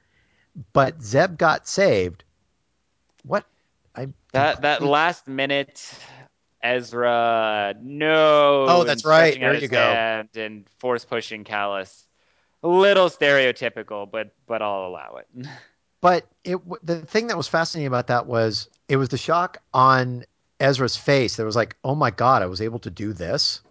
[0.74, 2.24] but Zeb got saved.
[3.24, 3.46] What?
[3.96, 5.96] I That that last minute,
[6.62, 8.66] Ezra, no.
[8.68, 9.38] Oh, that's right.
[9.38, 9.92] There you go.
[10.36, 12.03] And force pushing Kallus.
[12.64, 15.46] A little stereotypical, but but I'll allow it.
[16.00, 20.24] But it the thing that was fascinating about that was it was the shock on
[20.60, 21.36] Ezra's face.
[21.36, 23.62] There was like, oh my god, I was able to do this.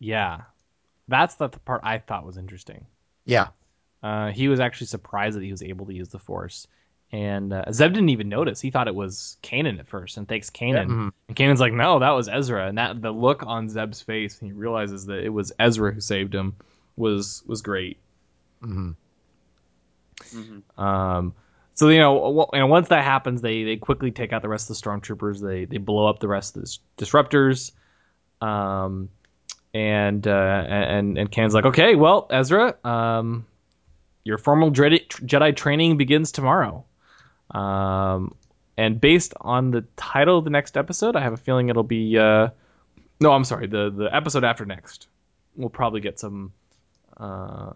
[0.00, 0.40] Yeah,
[1.06, 2.86] that's the, the part I thought was interesting.
[3.24, 3.48] Yeah,
[4.02, 6.66] Uh, he was actually surprised that he was able to use the Force,
[7.12, 8.60] and uh, Zeb didn't even notice.
[8.60, 10.88] He thought it was Kanan at first, and thanks Kanan.
[10.88, 11.12] Mhm.
[11.28, 14.50] And Kanan's like, "No, that was Ezra." And that the look on Zeb's face, when
[14.50, 16.56] he realizes that it was Ezra who saved him,
[16.96, 17.98] was was great.
[18.60, 18.90] Hmm
[20.20, 20.62] Mhm.
[20.78, 21.34] Um,
[21.74, 24.76] so you know, know, once that happens, they they quickly take out the rest of
[24.76, 25.40] the stormtroopers.
[25.40, 27.72] They they blow up the rest of the disruptors.
[28.40, 29.08] Um,
[29.72, 33.46] and uh, and and Kan's like, okay, well, Ezra, um,
[34.24, 36.84] your formal Jedi, Jedi training begins tomorrow.
[37.50, 38.34] Um,
[38.76, 42.18] and based on the title of the next episode, I have a feeling it'll be
[42.18, 42.48] uh,
[43.20, 45.08] no, I'm sorry, the the episode after next.
[45.56, 46.52] We'll probably get some
[47.16, 47.72] uh,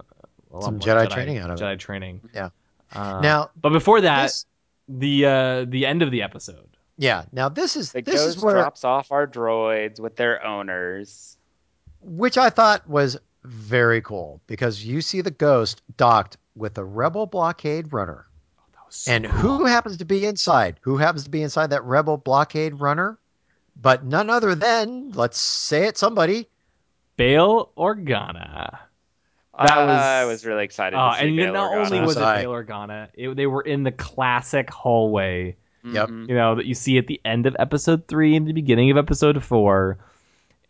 [0.55, 1.63] a lot Some more Jedi training out of it.
[1.65, 2.21] Jedi training.
[2.35, 2.49] Yeah.
[2.93, 4.47] Uh, now but before that, this,
[4.89, 6.69] the uh, the end of the episode.
[6.97, 10.45] yeah, now this is The this ghost is where drops off our droids with their
[10.45, 11.37] owners.
[12.01, 17.27] which I thought was very cool because you see the ghost docked with a rebel
[17.27, 18.27] blockade runner.
[18.73, 19.59] That was so And cool.
[19.59, 20.79] who happens to be inside?
[20.83, 23.19] Who happens to be inside that rebel blockade runner?
[23.77, 26.49] But none other than, let's say it, somebody.
[27.17, 28.79] Bail Organa.
[29.59, 30.97] That was I was- was really excited.
[30.97, 31.85] Uh, to see and Bail not Organa.
[31.87, 32.43] only was it Sorry.
[32.43, 36.09] Bail Organa, it, they were in the classic hallway, Yep.
[36.09, 36.29] Mhm.
[36.29, 38.97] you know, that you see at the end of episode three and the beginning of
[38.97, 39.99] episode four.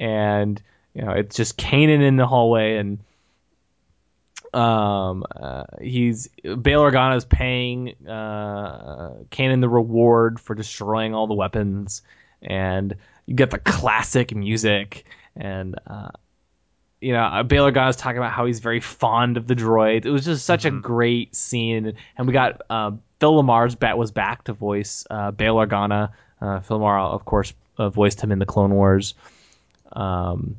[0.00, 0.60] And,
[0.92, 2.98] you know, it's just Kanan in the hallway and
[4.52, 11.34] um uh, he's Bail Organa is paying uh Kanan the reward for destroying all the
[11.34, 12.02] weapons
[12.42, 12.94] and
[13.26, 16.10] you get the classic music and uh
[17.04, 20.06] you know, uh, Bail Organa's talking about how he's very fond of the droid.
[20.06, 24.10] It was just such a great scene, and we got uh, Phil LaMarr's bat was
[24.10, 26.10] back to voice uh, Bail Organa.
[26.40, 29.14] Uh, Phil LaMarr, of course, uh, voiced him in the Clone Wars.
[29.92, 30.56] Um,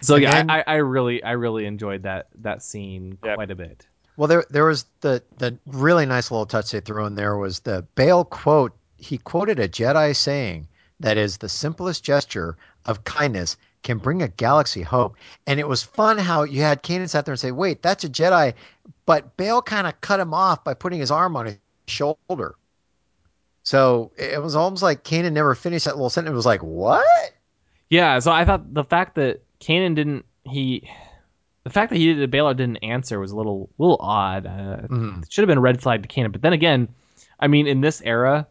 [0.00, 3.34] so And yeah, then- I, I, really, I really enjoyed that that scene Yep.
[3.36, 3.86] quite a bit.
[4.16, 7.60] Well, there there was the the really nice little touch they threw in there was
[7.60, 8.72] the Bail quote.
[8.96, 10.68] He quoted a Jedi saying
[11.00, 15.14] that is the simplest gesture of kindness can bring a galaxy hope.
[15.46, 18.08] And it was fun how you had Kanan sat there and say, "Wait, that's a
[18.08, 18.54] Jedi,"
[19.06, 22.56] but Bail kind of cut him off by putting his arm on his shoulder.
[23.62, 26.32] So it was almost like Kanan never finished that little sentence.
[26.32, 27.06] It was like, "What?"
[27.88, 30.88] Yeah, so I thought the fact that Kanan didn't he
[31.64, 34.46] the fact that he did, Baylor didn't answer was a little little odd.
[34.46, 35.22] Uh, Mhm.
[35.22, 36.32] It should have been a red flag to Kanan.
[36.32, 36.88] But then again,
[37.40, 38.46] I mean, in this era,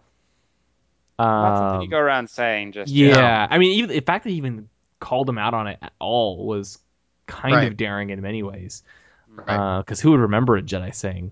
[1.19, 4.31] Not something um, you go around saying just yeah, I mean, even the fact that
[4.31, 4.67] he even
[5.03, 6.79] called him out on it at all was
[7.27, 8.83] kind of daring in many ways.
[9.27, 9.79] Right.
[9.81, 11.31] Because who would remember a Jedi saying,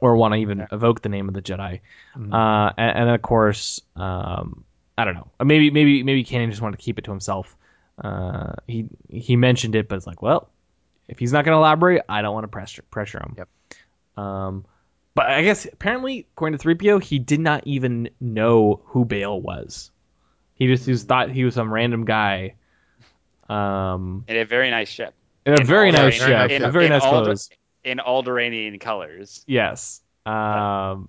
[0.00, 0.66] or want to even Yeah.
[0.72, 1.80] evoke the name of the Jedi?
[2.16, 2.32] Mhm.
[2.32, 4.64] Uh, and, and then of course, um,
[4.96, 5.28] I don't know.
[5.44, 7.56] Maybe maybe maybe Kanan just wanted to keep it to himself.
[8.02, 10.48] Uh, he he mentioned it, but it's like, well,
[11.08, 13.34] if he's not going to elaborate, I don't want to pressure pressure him.
[13.38, 13.48] Yep.
[14.24, 14.64] Um,
[15.14, 19.90] but I guess apparently, according to 3PO, he did not even know who Bail was.
[20.54, 22.54] He just, he just thought he was some random guy.
[23.48, 25.14] Um, in a very nice ship.
[25.44, 26.72] in a In very Alder- nice ship, nice in- ship.
[26.72, 27.50] very in nice Alder- clothes.
[27.82, 29.44] in Alderaanian colors.
[29.46, 30.00] Yes.
[30.24, 31.08] Um,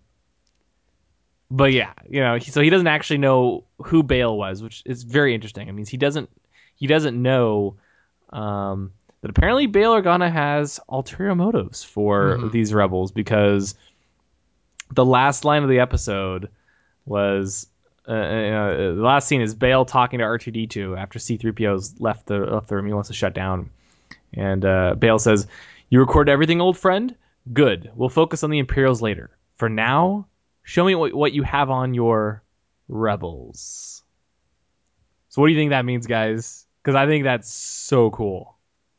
[1.49, 5.03] but yeah, you know, he, so he doesn't actually know who Bail was, which is
[5.03, 5.67] very interesting.
[5.67, 6.29] It means he doesn't
[6.75, 7.77] he doesn't know
[8.31, 8.91] um,
[9.21, 12.51] that apparently Bail Organa has ulterior motives for Mhm.
[12.51, 13.75] these rebels because
[14.91, 16.49] the last line of the episode
[17.05, 17.67] was
[18.07, 22.67] uh, uh, the last scene is Bail talking to R2D2 after C3PO's left the left
[22.67, 22.87] the room.
[22.87, 23.69] He wants to shut down,
[24.33, 25.47] and uh, Bail says,
[25.89, 27.15] "You recorded everything, old friend.
[27.51, 27.91] Good.
[27.95, 29.29] We'll focus on the Imperials later.
[29.57, 30.27] For now,
[30.63, 32.43] show me what, what you have on your
[32.87, 34.03] rebels."
[35.29, 36.65] So, what do you think that means, guys?
[36.81, 38.57] Because I think that's so cool.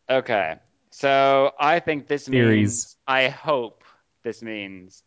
[0.08, 0.56] Okay.
[0.96, 2.56] So I think this Theories.
[2.56, 3.84] means I hope
[4.22, 5.02] this means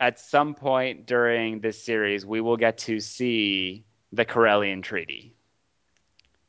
[0.00, 5.34] at some point during this series we will get to see the Corellian Treaty.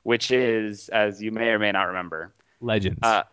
[0.04, 2.34] Which is, as you may or may not remember.
[2.62, 3.00] Legends.
[3.02, 3.24] Uh,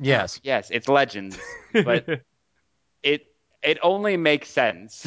[0.00, 0.40] Yes.
[0.44, 1.36] yes, it's legends.
[1.72, 2.06] but-
[3.02, 3.26] it
[3.62, 5.04] it only makes sense.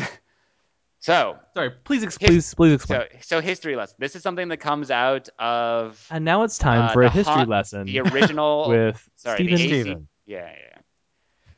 [0.99, 3.01] so Sorry, please, ex- please, please explain.
[3.21, 3.95] so so history lesson.
[3.99, 7.33] This is something that comes out of and now it's time uh, for a history
[7.33, 9.55] hot- lesson the original with sorry, Steven.
[9.55, 10.07] the AC Steven.
[10.25, 10.70] Yeah, yeah.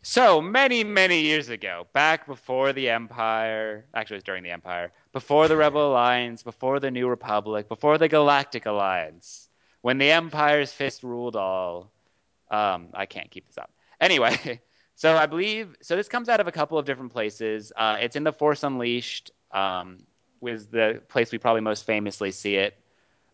[0.06, 4.92] So many, many years ago, back before the Empire, actually, it was during the Empire,
[5.14, 9.48] before the Rebel Alliance, before the New Republic, before the Galactic Alliance,
[9.80, 11.90] when the Empire's fist ruled all.
[12.52, 13.72] Um, I can't keep this up.
[14.02, 14.60] Anyway,
[14.96, 15.96] so I believe so.
[15.96, 17.72] This comes out of a couple of different places.
[17.78, 20.00] Uh, it's in the Force Unleashed, um,
[20.42, 22.78] was the place we probably most famously see it.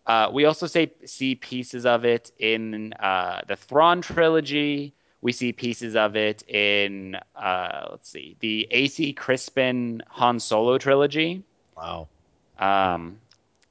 [0.06, 4.94] Uh, we also say, see pieces of it in uh, the Thrawn trilogy.
[5.22, 11.44] We see pieces of it in, uh, let's see, the AC Crispin Han Solo trilogy.
[11.76, 12.08] Wow.
[12.58, 13.20] Um,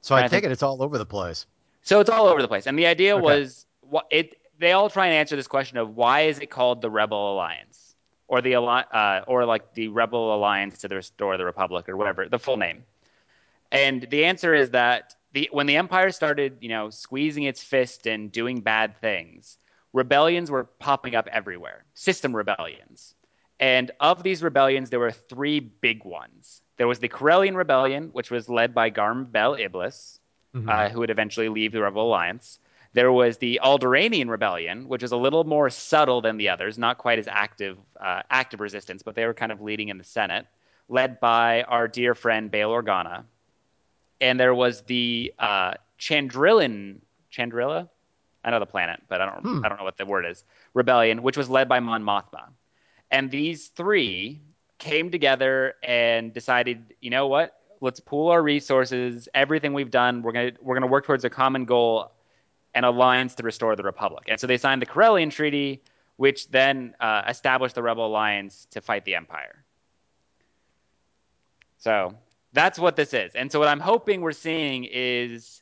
[0.01, 1.45] So I I take think- it it's all over the place.
[1.81, 2.67] so it's all over the place.
[2.67, 3.23] And the idea Okay.
[3.23, 4.35] was what it.
[4.59, 7.95] They all try and answer this question of why is it called the Rebel Alliance
[8.27, 12.27] or the uh, or like the Rebel Alliance to the Restore the Republic or whatever
[12.27, 12.83] the full name.
[13.71, 18.05] And the answer is that the when the Empire started, you know, squeezing its fist
[18.07, 19.57] and doing bad things,
[19.93, 21.83] rebellions were popping up everywhere.
[21.93, 23.15] System rebellions.
[23.59, 26.61] And of these rebellions, there were three big ones.
[26.77, 30.19] There was the Corellian Rebellion, which was led by Garm Bel Iblis,
[30.55, 30.69] Mhm.
[30.69, 32.59] uh, who would eventually leave the Rebel Alliance.
[32.93, 36.97] There was the Alderaanian Rebellion, which was a little more subtle than the others, not
[36.97, 40.47] quite as active, uh, active resistance, but they were kind of leading in the Senate,
[40.87, 43.25] led by our dear friend Bail Organa.
[44.21, 47.89] And there was the uh, Chandrilan, Chandrila,
[48.43, 49.65] I know the planet, but I don't, Hmm.
[49.65, 50.43] I don't know what the word is.
[50.73, 52.49] Rebellion, which was led by Mon Mothma,
[53.11, 54.41] and these three
[54.77, 57.55] came together and decided, you know what?
[57.81, 59.27] Let's pool our resources.
[59.33, 62.11] Everything we've done, we're gonna we're gonna work towards a common goal,
[62.75, 64.25] an alliance to restore the Republic.
[64.27, 65.81] And so they signed the Corellian Treaty,
[66.17, 69.63] which then uh, established the Rebel Alliance to fight the Empire.
[71.77, 72.13] So
[72.53, 73.35] that's what this is.
[73.35, 75.61] And so what I'm hoping we're seeing is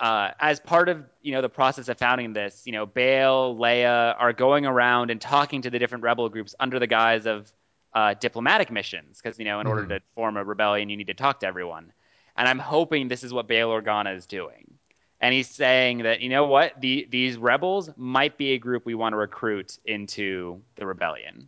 [0.00, 4.16] uh, as part of you know the process of founding this, you know, Bail, Leia
[4.18, 7.52] are going around and talking to the different rebel groups under the guise of
[7.92, 11.14] uh, diplomatic missions, because you know, in order to form a rebellion, you need to
[11.14, 11.92] talk to everyone.
[12.36, 14.72] And I'm hoping this is what Bail Organa is doing.
[15.20, 18.94] And he's saying that you know what, the, these rebels might be a group we
[18.94, 21.46] want to recruit into the rebellion.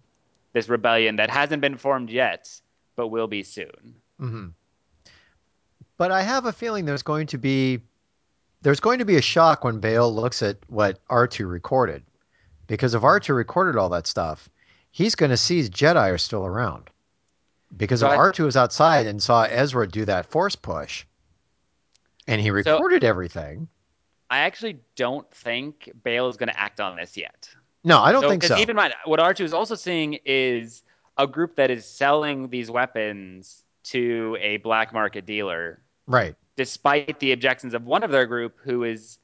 [0.53, 2.50] This rebellion that hasn't been formed yet,
[2.96, 3.94] but will be soon.
[4.18, 4.48] hmm
[5.96, 7.80] But I have a feeling there's going to be
[8.62, 12.02] there's going to be a shock when Bail looks at what R2 recorded.
[12.66, 14.48] Because if R2 recorded all that stuff,
[14.90, 16.88] he's going to see Jedi are still around.
[17.76, 21.04] Because So if I- R2 was outside and saw Ezra do that force push,
[22.26, 23.68] and he recorded everything.
[24.30, 27.48] I actually don't think Bail is going to act on this yet.
[27.84, 28.56] No, I don't think so.
[28.56, 30.82] Keep in mind, what R2 is also seeing is
[31.18, 36.34] a group that is selling these weapons to a black market dealer, Right.
[36.57, 39.18] Despite the objections of one of their group who is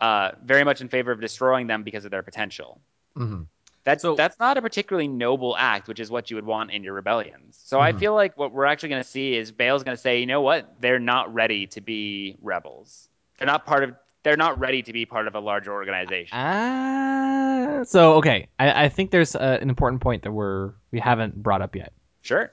[0.00, 2.80] uh, very much in favor of destroying them because of their potential.
[3.16, 3.42] hmm
[3.84, 6.82] That's So- that's not a particularly noble act, which is what you would want in
[6.82, 7.58] your rebellions.
[7.62, 7.98] So I Mhm.
[8.00, 10.40] feel like what we're actually going to see is Bail's going to say, you know
[10.42, 10.74] what?
[10.80, 13.08] They're not ready to be rebels.
[13.38, 13.94] They're not part of.
[14.22, 16.36] They're not ready to be part of a larger organization.
[16.36, 21.42] Ah, so okay, I, I think there's uh an important point that we're we haven't
[21.42, 21.92] brought up yet.
[22.22, 22.50] Sure.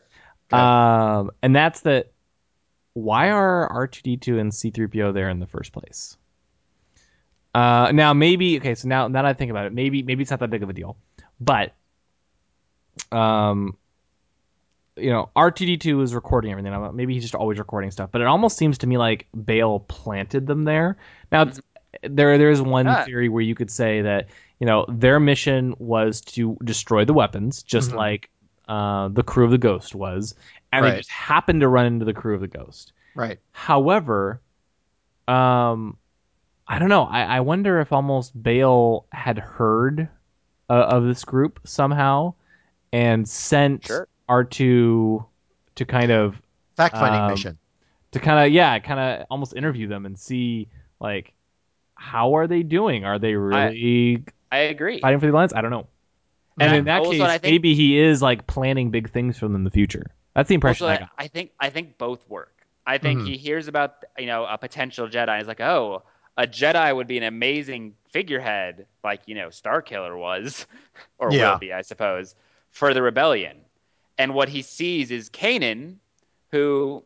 [0.52, 2.12] Um, and that's that.
[2.94, 6.18] Why are R two D two and C three PO there in the first place?
[7.54, 8.76] Uh, now maybe okay.
[8.76, 10.70] So now now that I think about it, maybe maybe it's not that big of
[10.70, 10.98] a deal,
[11.40, 11.74] but
[13.12, 13.78] um,
[14.98, 16.96] you know, R two D two is recording everything.
[16.96, 20.48] Maybe he's just always recording stuff, but it almost seems to me like Bail planted
[20.48, 20.98] them there.
[21.32, 21.60] Now it's,
[22.04, 23.04] there there is one Ah.
[23.04, 24.28] theory where you could say that
[24.60, 27.96] you know their mission was to destroy the weapons, just Mhm.
[27.96, 28.30] like
[28.68, 30.36] uh, the crew of the Ghost was,
[30.72, 30.98] and they Right.
[30.98, 32.94] just happened to run into the crew of the Ghost.
[33.16, 33.40] Right.
[33.52, 34.42] However,
[35.28, 35.98] um,
[36.68, 37.04] I don't know.
[37.04, 40.08] I, I wonder if almost Bail had heard
[40.70, 42.34] uh, of this group somehow
[42.94, 44.08] and sent Sure.
[44.30, 45.26] R2
[45.76, 46.42] to kind of
[46.78, 47.58] Fact finding Um, mission.
[48.12, 50.68] to kind of yeah, kind of almost interview them and see
[51.00, 51.34] like
[51.96, 53.04] how are they doing?
[53.06, 55.00] Are they really I agree.
[55.02, 55.54] fighting for the alliance?
[55.54, 55.88] I don't know.
[56.60, 56.78] And Yeah.
[56.80, 59.64] in that Also, case, think- maybe he is like planning big things for them in
[59.66, 60.06] the future.
[60.34, 62.66] That's the impression Also, I I, think I think both work.
[62.86, 63.28] I think Mhm.
[63.28, 65.38] he hears about you know a potential Jedi.
[65.38, 66.04] He's like, oh,
[66.38, 70.66] a Jedi would be an amazing figurehead, like you know Starkiller was,
[71.18, 71.52] or Yeah.
[71.52, 72.36] will be, I suppose,
[72.70, 73.58] for the rebellion.
[74.18, 75.96] And what he sees is Kanan,
[76.52, 77.04] who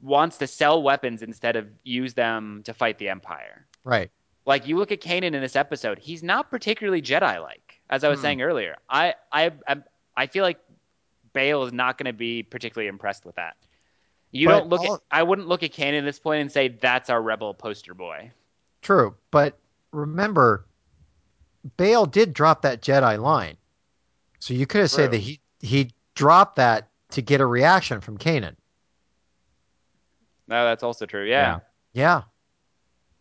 [0.00, 3.66] wants to sell weapons instead of use them to fight the Empire.
[3.84, 4.10] Right.
[4.44, 8.20] Like you look at Kanan in this episode, he's not particularly Jedi-like, as I was
[8.20, 8.76] saying earlier.
[8.88, 9.52] I I,
[10.16, 10.58] I feel like
[11.32, 13.56] Bail is not going to be particularly impressed with that.
[14.30, 15.00] You But don't look all- at.
[15.10, 18.30] I wouldn't look at Kanan at this point and say that's our rebel poster boy.
[18.80, 19.14] True.
[19.30, 19.58] But
[19.92, 20.64] remember,
[21.76, 23.56] Bail did drop that Jedi line.
[24.40, 28.18] So you could have said that he he dropped that to get a reaction from
[28.18, 28.56] Kanan.
[30.48, 31.28] No, that's also true.
[31.28, 31.60] Yeah.
[31.92, 32.22] Yeah.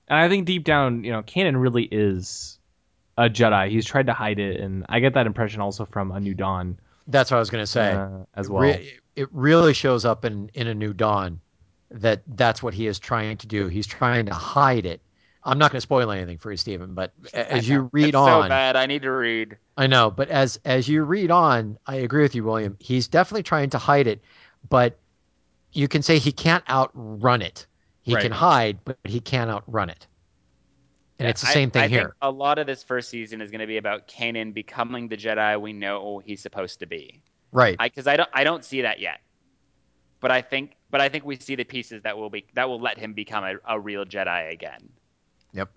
[0.07, 2.57] And I think deep down, you know, Kanan really is
[3.18, 3.70] a Jedi.
[3.70, 6.80] He's tried to hide it, and I get that impression also from A New Dawn
[7.12, 7.91] That's what I was going to say.
[7.93, 8.62] uh, as It well.
[8.64, 11.39] re- it really shows up in in a new dawn
[11.91, 13.68] that that's what he is trying to do.
[13.68, 15.01] He's trying to hide it.
[15.43, 18.43] I'm not going to spoil anything for you, Stephen, but as you read it's on,
[18.43, 18.76] so bad.
[18.76, 19.57] I need to read.
[19.76, 22.78] I know, but as as you read on, I agree with you, William.
[22.80, 24.22] He's definitely trying to hide it,
[24.70, 24.99] but
[25.74, 27.66] you can say he can't outrun it.
[28.03, 28.22] He Right.
[28.22, 30.07] can hide, but he can't outrun it.
[31.22, 32.01] And it's the I- same thing I here.
[32.01, 35.17] Think a lot of this first season is going to be about Kanan becoming the
[35.17, 37.22] Jedi we know he's supposed to be.
[37.51, 37.78] right.
[37.78, 39.22] Because I don't I don't see that yet.
[40.19, 42.80] But I think but I think we see the pieces that will be that will
[42.80, 44.89] let him become a, a real Jedi again.
[45.53, 45.69] Yep.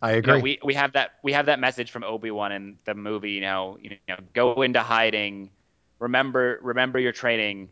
[0.00, 0.32] I You agree.
[0.32, 3.32] know, we we have that we have that message from Obi Wan in the movie.
[3.32, 5.50] You know, you know, go into hiding.
[5.98, 7.68] Remember remember your training,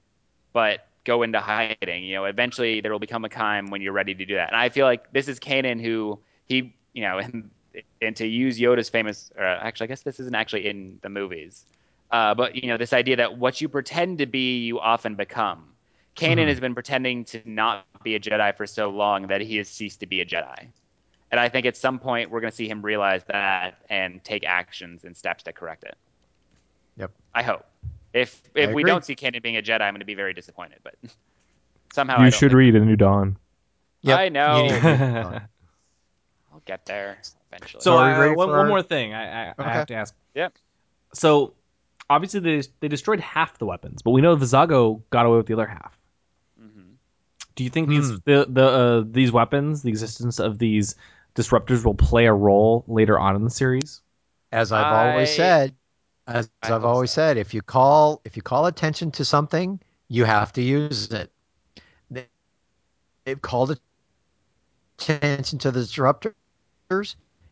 [0.53, 2.05] but go into hiding.
[2.05, 4.49] You know, eventually there will become a time when you're ready to do that.
[4.51, 6.21] And I feel like this is Kanan who
[6.51, 7.49] he you know and
[8.03, 9.31] and to use Yoda's famous.
[9.39, 11.65] Uh, actually, I guess this isn't actually in the movies.
[12.11, 15.65] Uh, but you know, this idea that what you pretend to be, you often become.
[16.17, 16.49] Kanan Mhm.
[16.49, 20.01] has been pretending to not be a Jedi for so long that he has ceased
[20.01, 20.67] to be a Jedi.
[21.31, 24.43] And I think at some point we're going to see him realize that and take
[24.45, 25.97] actions and steps to correct it.
[26.97, 27.13] Yep.
[27.33, 27.65] I hope.
[28.13, 30.81] If if we don't see Kanan being a Jedi, I'm going to be very disappointed.
[30.83, 30.97] But
[31.93, 33.37] somehow you don't should think- read A New Dawn.
[34.03, 34.19] Yep.
[34.19, 34.57] I know.
[34.65, 35.49] You need to-
[36.53, 37.19] I'll get there
[37.53, 37.81] eventually.
[37.83, 39.95] So So are we uh, one, for one more thing I, I, I have to
[39.95, 40.15] ask.
[40.35, 40.53] Yep.
[41.15, 41.55] So
[42.09, 45.55] obviously they they destroyed half the weapons, but we know Vizago got away with the
[45.55, 45.99] other half.
[46.63, 46.95] Mhm.
[47.57, 48.17] Do you think these Hmm.
[48.25, 50.95] the the uh, these weapons, the existence of these
[51.35, 54.01] disruptors, will play a role later on in the series?
[54.53, 55.75] as I've always said,
[56.27, 57.15] as I I've always so.
[57.23, 61.31] said, if you call if you call attention to something, you have to use it.
[62.11, 62.27] They-
[63.25, 63.79] They've called
[64.99, 65.85] attention to the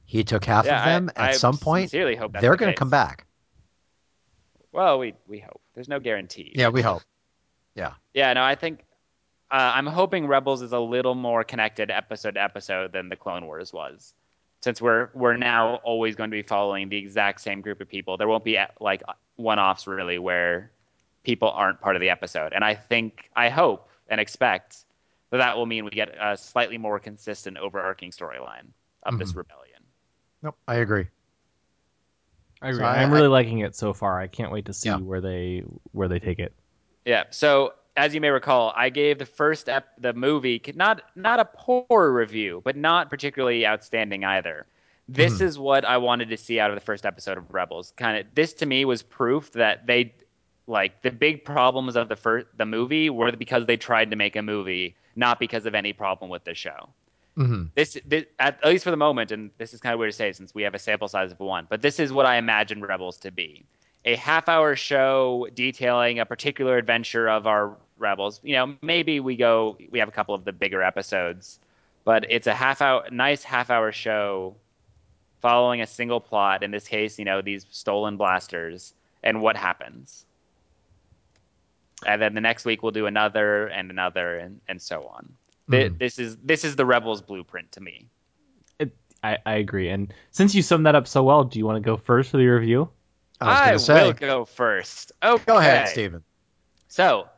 [0.05, 1.11] He took half Yeah, of them.
[1.16, 3.26] I, At I some point, sincerely hope that's they're the going to come back.
[4.72, 5.61] Well, we we hope.
[5.74, 6.53] There's no guarantee.
[6.55, 7.03] Yeah, we hope.
[7.74, 8.32] Yeah, Yeah.
[8.32, 8.84] no, I think
[9.51, 13.47] uh, I'm hoping Rebels is a little more connected episode to episode than the Clone
[13.47, 14.12] Wars was,
[14.61, 18.16] since we're we're now always going to be following the exact same group of people.
[18.16, 19.03] There won't be like
[19.36, 20.70] one-offs really where
[21.22, 24.84] people aren't part of the episode, and I think I hope and expect
[25.30, 28.68] that that will mean we get a slightly more consistent overarching storyline
[29.05, 29.36] of this Mhm.
[29.38, 29.82] rebellion.
[30.42, 31.07] Nope, I agree.
[32.61, 32.80] I agree.
[32.80, 34.20] So I- I'm really liking it so far.
[34.20, 34.96] I can't wait to see Yeah.
[34.99, 35.61] where they
[35.92, 36.53] where they take it.
[37.05, 37.24] Yeah.
[37.30, 41.44] So as you may recall, I gave the first ep- the movie not not a
[41.44, 44.66] poor review, but not particularly outstanding either.
[45.09, 45.42] This Mhm.
[45.42, 47.92] is what I wanted to see out of the first episode of Rebels.
[47.96, 50.14] Kind of this to me was proof that they
[50.66, 54.36] like the big problems of the first the movie were because they tried to make
[54.36, 56.90] a movie, not because of any problem with the show.
[57.39, 60.11] Hmm This, this at, at least for the moment, and this is kind of weird
[60.11, 62.36] to say since we have a sample size of one, but this is what I
[62.36, 63.64] imagine Rebels to be:
[64.05, 68.41] a half-hour show detailing a particular adventure of our rebels.
[68.43, 71.61] You know, maybe we go, we have a couple of the bigger episodes,
[72.05, 74.57] but it's a half-hour, nice half-hour show
[75.41, 76.64] following a single plot.
[76.64, 80.24] In this case, you know, these stolen blasters and what happens.
[82.05, 85.38] And then the next week we'll do another and another and, and so on.
[85.70, 85.98] Th- Mhm.
[85.98, 88.06] This is this is the Rebels blueprint to me.
[89.22, 89.88] I, I agree.
[89.88, 92.36] And since you summed that up so well, do you want to go first for
[92.36, 92.88] the review?
[93.40, 95.12] I was going to say, will go first.
[95.22, 95.44] Okay.
[95.44, 96.22] go ahead, Steven.
[96.88, 97.28] So,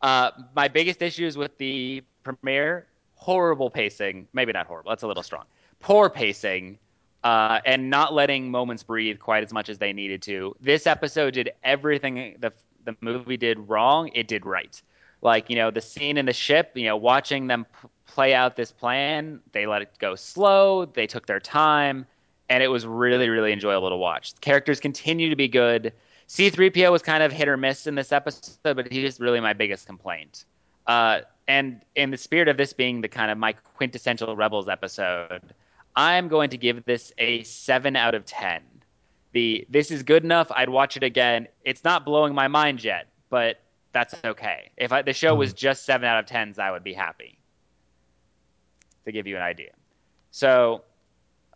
[0.00, 4.28] uh, my biggest issues with the premiere: horrible pacing.
[4.32, 4.90] Maybe not horrible.
[4.90, 5.44] That's a little strong.
[5.80, 6.78] Poor pacing,
[7.22, 10.54] uh, and not letting moments breathe quite as much as they needed to.
[10.60, 12.52] This episode did everything the
[12.84, 14.10] the movie did wrong.
[14.14, 14.80] It did right.
[15.24, 16.72] Like you know the scene in the ship.
[16.74, 19.40] You know, watching them p- play out this plan.
[19.52, 20.84] They let it go slow.
[20.84, 22.06] They took their time,
[22.48, 24.34] and it was really really enjoyable to watch.
[24.34, 25.92] The characters continue to be good.
[26.28, 29.86] C3PO was kind of hit or miss in this episode, but he's really my biggest
[29.86, 30.44] complaint.
[30.86, 35.42] Uh, and in the spirit of this being the kind of my quintessential Rebels episode,
[35.96, 38.62] I'm going to give this a 7 out of 10.
[39.32, 40.50] The this is good enough.
[40.52, 41.48] I'd watch it again.
[41.64, 43.60] It's not blowing my mind yet, but
[43.94, 44.72] that's okay.
[44.76, 45.58] If I, the show was mm-hmm.
[45.58, 47.38] just 7 out of 10s, I would be happy.
[49.06, 49.70] To give you an idea.
[50.30, 50.82] So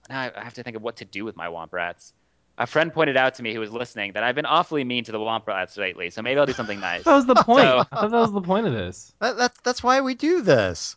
[0.08, 2.12] now I have to think of what to do with my Womp Rats
[2.58, 5.12] a friend pointed out to me who was listening that I've been awfully mean to
[5.12, 7.04] the Womp Rats lately, so maybe I'll do something nice.
[7.04, 7.62] That was the point.
[7.62, 9.12] So- that was the point of this.
[9.20, 10.96] That, that, that's why we do this.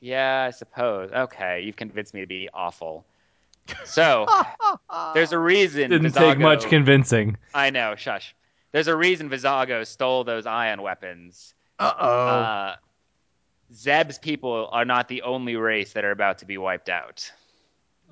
[0.00, 1.12] Yeah, I suppose.
[1.12, 3.04] Okay, you've convinced me to be awful.
[3.84, 4.26] So
[5.14, 5.90] there's a reason.
[5.90, 7.36] Didn't take much convincing.
[7.54, 7.94] I know.
[7.94, 8.34] Shush.
[8.72, 11.54] There's a reason Vizago stole those ion weapons.
[11.78, 12.06] Uh-oh.
[12.08, 12.76] Uh,
[13.74, 17.30] Zeb's people are not the only race that are about to be wiped out.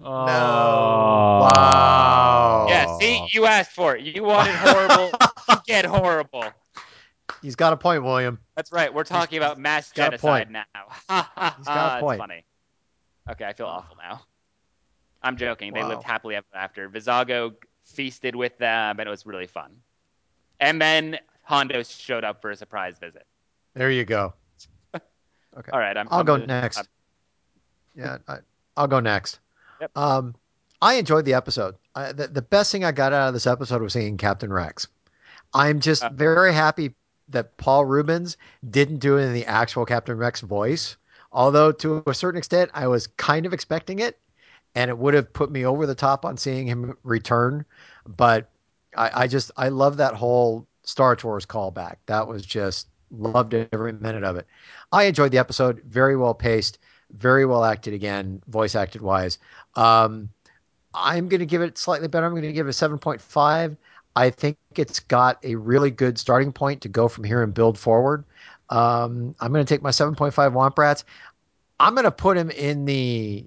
[0.03, 0.27] Oh.
[0.27, 1.49] no.
[1.51, 2.67] Wow.
[2.69, 4.03] Yeah, see, you asked for it.
[4.05, 5.11] You wanted horrible.
[5.49, 6.45] you get horrible.
[7.43, 8.39] He's got a point, William.
[8.57, 8.93] That's right.
[8.93, 10.51] We're talking about mass got a genocide point.
[11.09, 11.55] now.
[11.59, 12.19] He's got a It's point.
[12.19, 12.45] funny.
[13.31, 14.23] Okay, I feel awful now.
[15.23, 15.73] I'm joking.
[15.73, 15.89] They Wow.
[15.91, 16.89] lived happily ever after.
[16.89, 17.55] Vizago
[17.85, 19.71] feasted with them, and it was really fun.
[20.61, 23.27] And then Hondo showed up for a surprise visit.
[23.75, 24.35] There you go.
[25.59, 25.73] Okay.
[25.73, 26.07] All right, I'm.
[26.13, 26.77] I'll I'm go gonna- next.
[26.77, 26.87] I'm-
[27.97, 28.37] Yeah, I,
[28.77, 29.41] I'll go next.
[29.81, 29.91] Yep.
[29.99, 30.35] Um,
[30.81, 31.75] I enjoyed the episode.
[31.97, 34.87] I, the, the best thing I got out of this episode was seeing Captain Rex.
[35.53, 36.11] I'm just Uh.
[36.15, 36.95] very happy
[37.31, 38.37] that Paul Reubens
[38.71, 40.97] didn't do it in the actual Captain Rex voice.
[41.33, 44.21] Although to a certain extent, I was kind of expecting it,
[44.77, 47.65] and it would have put me over the top on seeing him return.
[48.07, 48.49] But
[48.97, 51.97] I, I just I love that whole Star Tours callback.
[52.07, 54.47] That was just loved every minute of it.
[54.93, 55.83] I enjoyed the episode.
[55.85, 56.79] Very well paced,
[57.13, 59.39] very well acted again, voice acted wise.
[59.75, 60.31] Um,
[60.95, 62.27] I'm going to give it slightly better.
[62.27, 63.77] I'm going to give it a 7.5.
[64.17, 67.79] I think it's got a really good starting point to go from here and build
[67.79, 68.25] forward.
[68.69, 71.05] Um, I'm going to take my 7.5 Womp Rats.
[71.79, 73.47] I'm going to put him in the.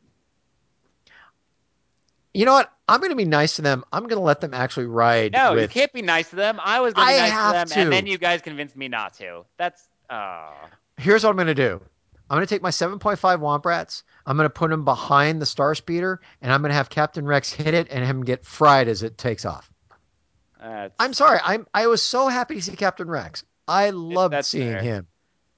[2.34, 2.72] You know what?
[2.88, 3.84] I'm going to be nice to them.
[3.94, 5.34] I'm going to let them actually ride.
[5.34, 6.60] No, you can't be nice to them.
[6.64, 7.80] I was going to I be nice to them, to.
[7.82, 9.46] and then you guys convinced me not to.
[9.58, 9.88] That's.
[10.10, 10.54] Oh.
[10.98, 11.82] here's what I'm going to do.
[12.30, 14.04] I'm going to take my 7.5 Womp Rats.
[14.26, 17.26] I'm going to put him behind the Star Speeder, and I'm going to have Captain
[17.26, 19.72] Rex hit it and him get fried as it takes off.
[21.00, 21.40] I'm sorry.
[21.44, 23.44] I'm I was so happy to see Captain Rex.
[23.68, 24.82] I loved seeing fair.
[24.82, 25.08] him.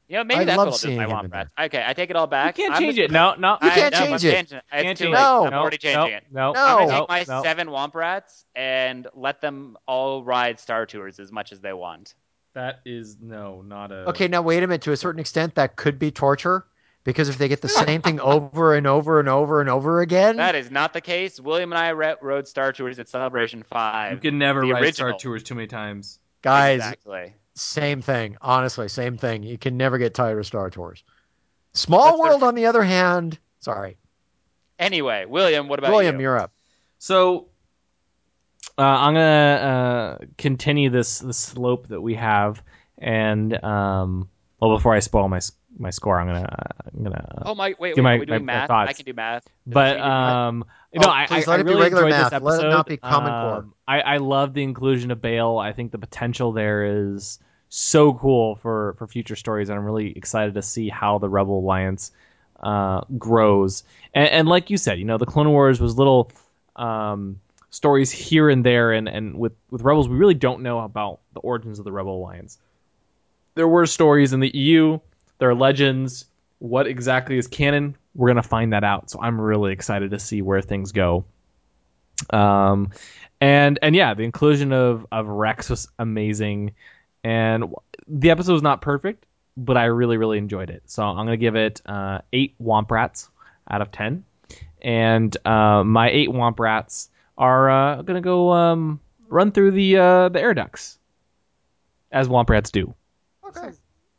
[0.07, 1.83] You know, maybe I that's love what I'll do with seeing my him in Okay,
[1.85, 2.57] I take it all back.
[2.57, 3.11] You can't I'm change just- it.
[3.11, 3.53] No, no.
[3.61, 4.31] You I- can't no, I'm change it.
[4.33, 5.19] changing It's Can't too change late.
[5.19, 5.23] it.
[5.23, 5.45] No.
[5.47, 6.23] I'm already changing no, it.
[6.31, 6.59] No, No.
[6.65, 7.43] I'm gonna take my no.
[7.43, 12.13] seven Womp Rats and let them all ride Star Tours as much as they want.
[12.53, 14.09] That is no, not a.
[14.09, 14.83] Okay, now wait a minute.
[14.83, 16.65] To a certain extent, that could be torture
[17.03, 20.37] because if they get the same thing over and over and over and over again,
[20.37, 21.39] That is not the case.
[21.39, 24.13] William and I re- rode Star Tours at Celebration Five.
[24.13, 25.13] You can never The ride Star.
[25.17, 26.19] Tours too many times.
[26.43, 27.33] guys, Exactly.
[27.55, 28.37] Same thing.
[28.41, 29.43] Honestly, same thing.
[29.43, 31.03] You can never get tired of Star Tours.
[31.73, 33.97] Small That's their- World, on the other hand, sorry,
[34.77, 36.23] Anyway, William, what about William, you?
[36.23, 36.51] you're up.
[36.99, 37.47] So
[38.77, 42.61] uh, I'm gonna uh, continue this this slope that we have,
[42.97, 44.27] and um,
[44.59, 45.39] well, before I spoil my
[45.77, 47.43] my score, I'm gonna uh, I'm gonna.
[47.45, 47.73] Oh my!
[47.79, 48.03] Wait, Do wait.
[48.03, 48.67] my- are we doing my- my math?
[48.67, 48.89] thoughts.
[48.89, 49.43] I can do math.
[49.45, 50.03] Does but this mean
[50.57, 50.63] you-
[50.97, 52.31] um, Oh, no, I, please I, let I it be really regular enjoyed math.
[52.31, 52.67] this Let episode.
[52.67, 53.57] it not be Common Core.
[53.57, 55.57] Um, I, I love the inclusion of Bail.
[55.57, 57.39] I think the potential there is
[57.69, 61.59] so cool for for future stories, and I'm really excited to see how the Rebel
[61.59, 62.11] Alliance
[62.61, 63.83] uh, grows.
[64.13, 66.31] And, and like you said, you know, the Clone Wars was little
[66.75, 67.39] um,
[67.69, 71.41] stories here and there, and, and with with Rebels, we really don't know about the
[71.41, 72.57] origins of the Rebel Alliance.
[73.55, 74.99] There were stories in the EU.
[75.37, 76.25] There are legends.
[76.59, 77.97] What exactly is canon?
[78.13, 79.09] We're gonna find that out.
[79.09, 81.25] So I'm really excited to see where things go.
[82.29, 82.91] Um,
[83.41, 86.73] and and yeah, the inclusion of of Rex was amazing,
[87.23, 87.73] and
[88.07, 89.25] the episode was not perfect,
[89.57, 90.83] but I really really enjoyed it.
[90.85, 93.29] So I'm gonna give it uh, eight Womp Rats
[93.69, 94.23] out of ten,
[94.81, 100.29] and uh, my eight Womp Rats are uh, gonna go um, run through the uh,
[100.29, 100.97] the air ducts,
[102.11, 102.93] as Womp Rats do.
[103.45, 103.71] Okay.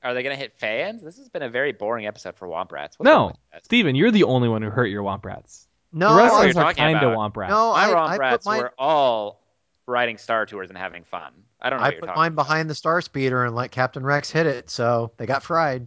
[0.06, 1.02] Are they gonna hit fans?
[1.02, 2.96] This has been a very boring episode for Womp Rats.
[2.98, 3.34] What's No, wrong?
[3.64, 5.66] Steven, you're the only one who hurt your Womp Rats.
[5.92, 7.18] No, the rest of us are kind of about.
[7.32, 7.50] Womp Rats.
[7.50, 9.42] no, My I, Womp I Rats put mine, were all
[9.86, 11.32] riding Star Tours and having fun.
[11.60, 12.42] I don't know I what you're put talking mine about.
[12.44, 15.86] behind the star speeder and let Captain Rex hit it, so they got fried.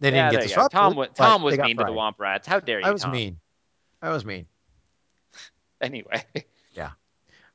[0.00, 0.76] They didn't get there disrupted.
[0.78, 1.96] Tom, wa- Tom was they got mean to the fried.
[1.96, 2.46] Womp Rats.
[2.48, 3.12] How dare you, I was Tom?
[3.12, 3.38] mean.
[4.00, 4.46] I was mean.
[5.80, 6.22] Anyway,
[6.74, 6.90] Yeah.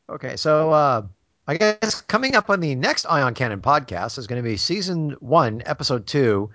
[0.09, 1.01] Okay, so uh,
[1.49, 5.11] I guess coming up on the next Ion Cannon podcast is going to be season
[5.21, 6.49] one, episode two,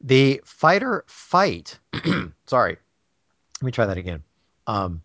[0.00, 1.80] the Fighter Flight.
[2.46, 2.76] Sorry,
[3.60, 4.22] let me try that again.
[4.68, 5.02] Um,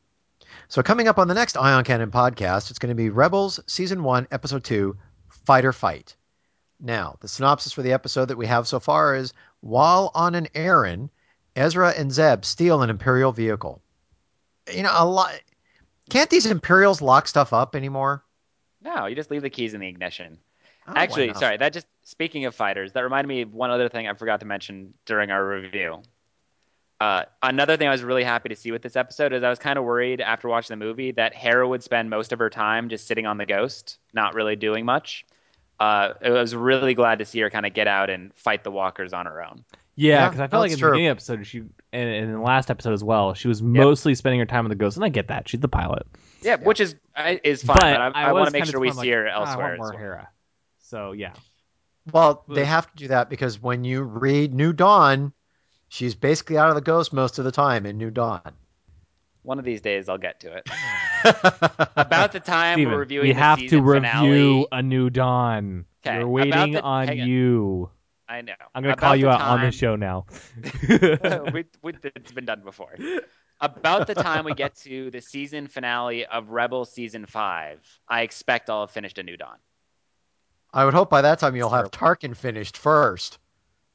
[0.67, 4.03] so coming up on the next Ion Cannon podcast, it's going to be Rebels season
[4.03, 4.95] one, episode two,
[5.47, 6.15] Fighter Flight.
[6.79, 10.47] Now, the synopsis for the episode that we have so far is: while on an
[10.53, 11.09] errand,
[11.55, 13.81] Ezra and Zeb steal an Imperial vehicle.
[14.71, 15.31] You know, a lot.
[16.11, 18.23] Can't these Imperials lock stuff up anymore?
[18.85, 20.37] No, you just leave the keys in the ignition.
[20.87, 24.07] Oh, Actually, sorry, that just speaking of fighters, that reminded me of one other thing
[24.07, 26.03] I forgot to mention during our review.
[27.01, 29.59] Uh, another thing I was really happy to see with this episode is I was
[29.59, 32.87] kind of worried after watching the movie that Hera would spend most of her time
[32.87, 35.25] just sitting on the ghost, not really doing much.
[35.79, 38.71] Uh, I was really glad to see her kind of get out and fight the
[38.71, 39.65] walkers on her own.
[39.95, 40.91] Yeah, Yeah, because I felt like it's in the true.
[40.91, 44.39] beginning episode, she and, and in the last episode as well, she was mostly spending
[44.39, 46.05] her time on the ghost, and I get that she's the pilot.
[46.45, 46.95] Yeah, which is
[47.43, 49.27] is fine, but, I, I, was want to make sure we torn, see like, her
[49.29, 49.77] "Ah, I want elsewhere.
[49.77, 49.91] more.
[49.93, 50.29] Hera.
[50.79, 51.33] So yeah,
[52.13, 55.33] Well, they have to do that because when you read New Dawn,
[55.89, 58.41] she's basically out of the ghost most of the time in New Dawn.
[59.41, 60.69] One of these days, I'll get to it.
[61.95, 65.09] About the time Steven, we're reviewing we the have to season review finale, a new
[65.09, 65.85] dawn.
[66.05, 67.27] Okay, We're waiting the- on hang on.
[67.27, 67.89] you.
[68.27, 68.53] I know.
[68.73, 70.25] I'm gonna About call you the out on the show now.
[71.53, 72.95] we, we, it's been done before.
[73.61, 77.79] About the time we get to the season finale of Rebel season five,
[78.09, 79.57] I expect I'll have finished a new Dawn.
[80.73, 83.39] I would hope by that time you'll have Tarkin finished first,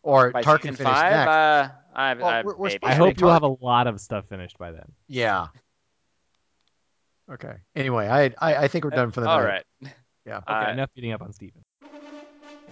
[0.03, 1.29] or By Tarkin finished five, next.
[1.31, 4.27] uh, I, Well, I, we're- we're I to hope you'll have a lot of stuff
[4.29, 4.91] finished by then.
[5.09, 5.49] yeah.
[7.31, 7.55] Okay.
[7.77, 9.63] Anyway, I, I I think we're done for the All night.
[9.83, 9.93] right.
[10.27, 10.39] Yeah.
[10.39, 11.63] Okay, Uh, enough beating up on Steven.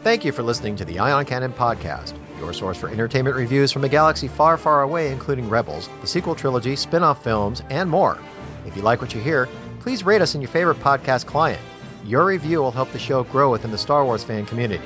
[0.02, 3.82] Thank you for listening to the Ion Cannon podcast, your source for entertainment reviews from
[3.82, 8.16] a galaxy far, far away, including Rebels, the sequel trilogy, spin off films, and more.
[8.64, 9.48] If you like what you hear,
[9.80, 11.60] please rate us in your favorite podcast client.
[12.04, 14.84] Your review will help the show grow within the Star Wars fan community.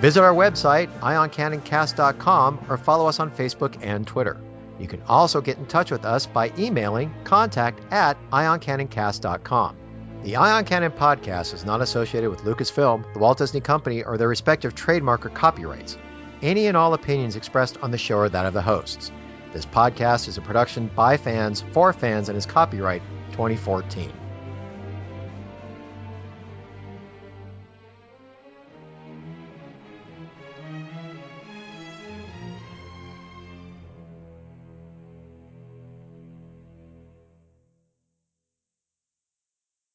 [0.00, 4.40] Visit our website, ioncanoncast.com, or follow us on Facebook and Twitter.
[4.80, 9.76] You can also get in touch with us by emailing contact at ioncanoncast.com.
[10.24, 14.26] The Ion Cannon podcast is not associated with Lucasfilm, the Walt Disney Company, or their
[14.26, 15.96] respective trademark or copyrights.
[16.42, 19.12] Any and all opinions expressed on the show are that of the hosts.
[19.52, 24.12] This podcast is a production by fans for fans and is copyright 2014.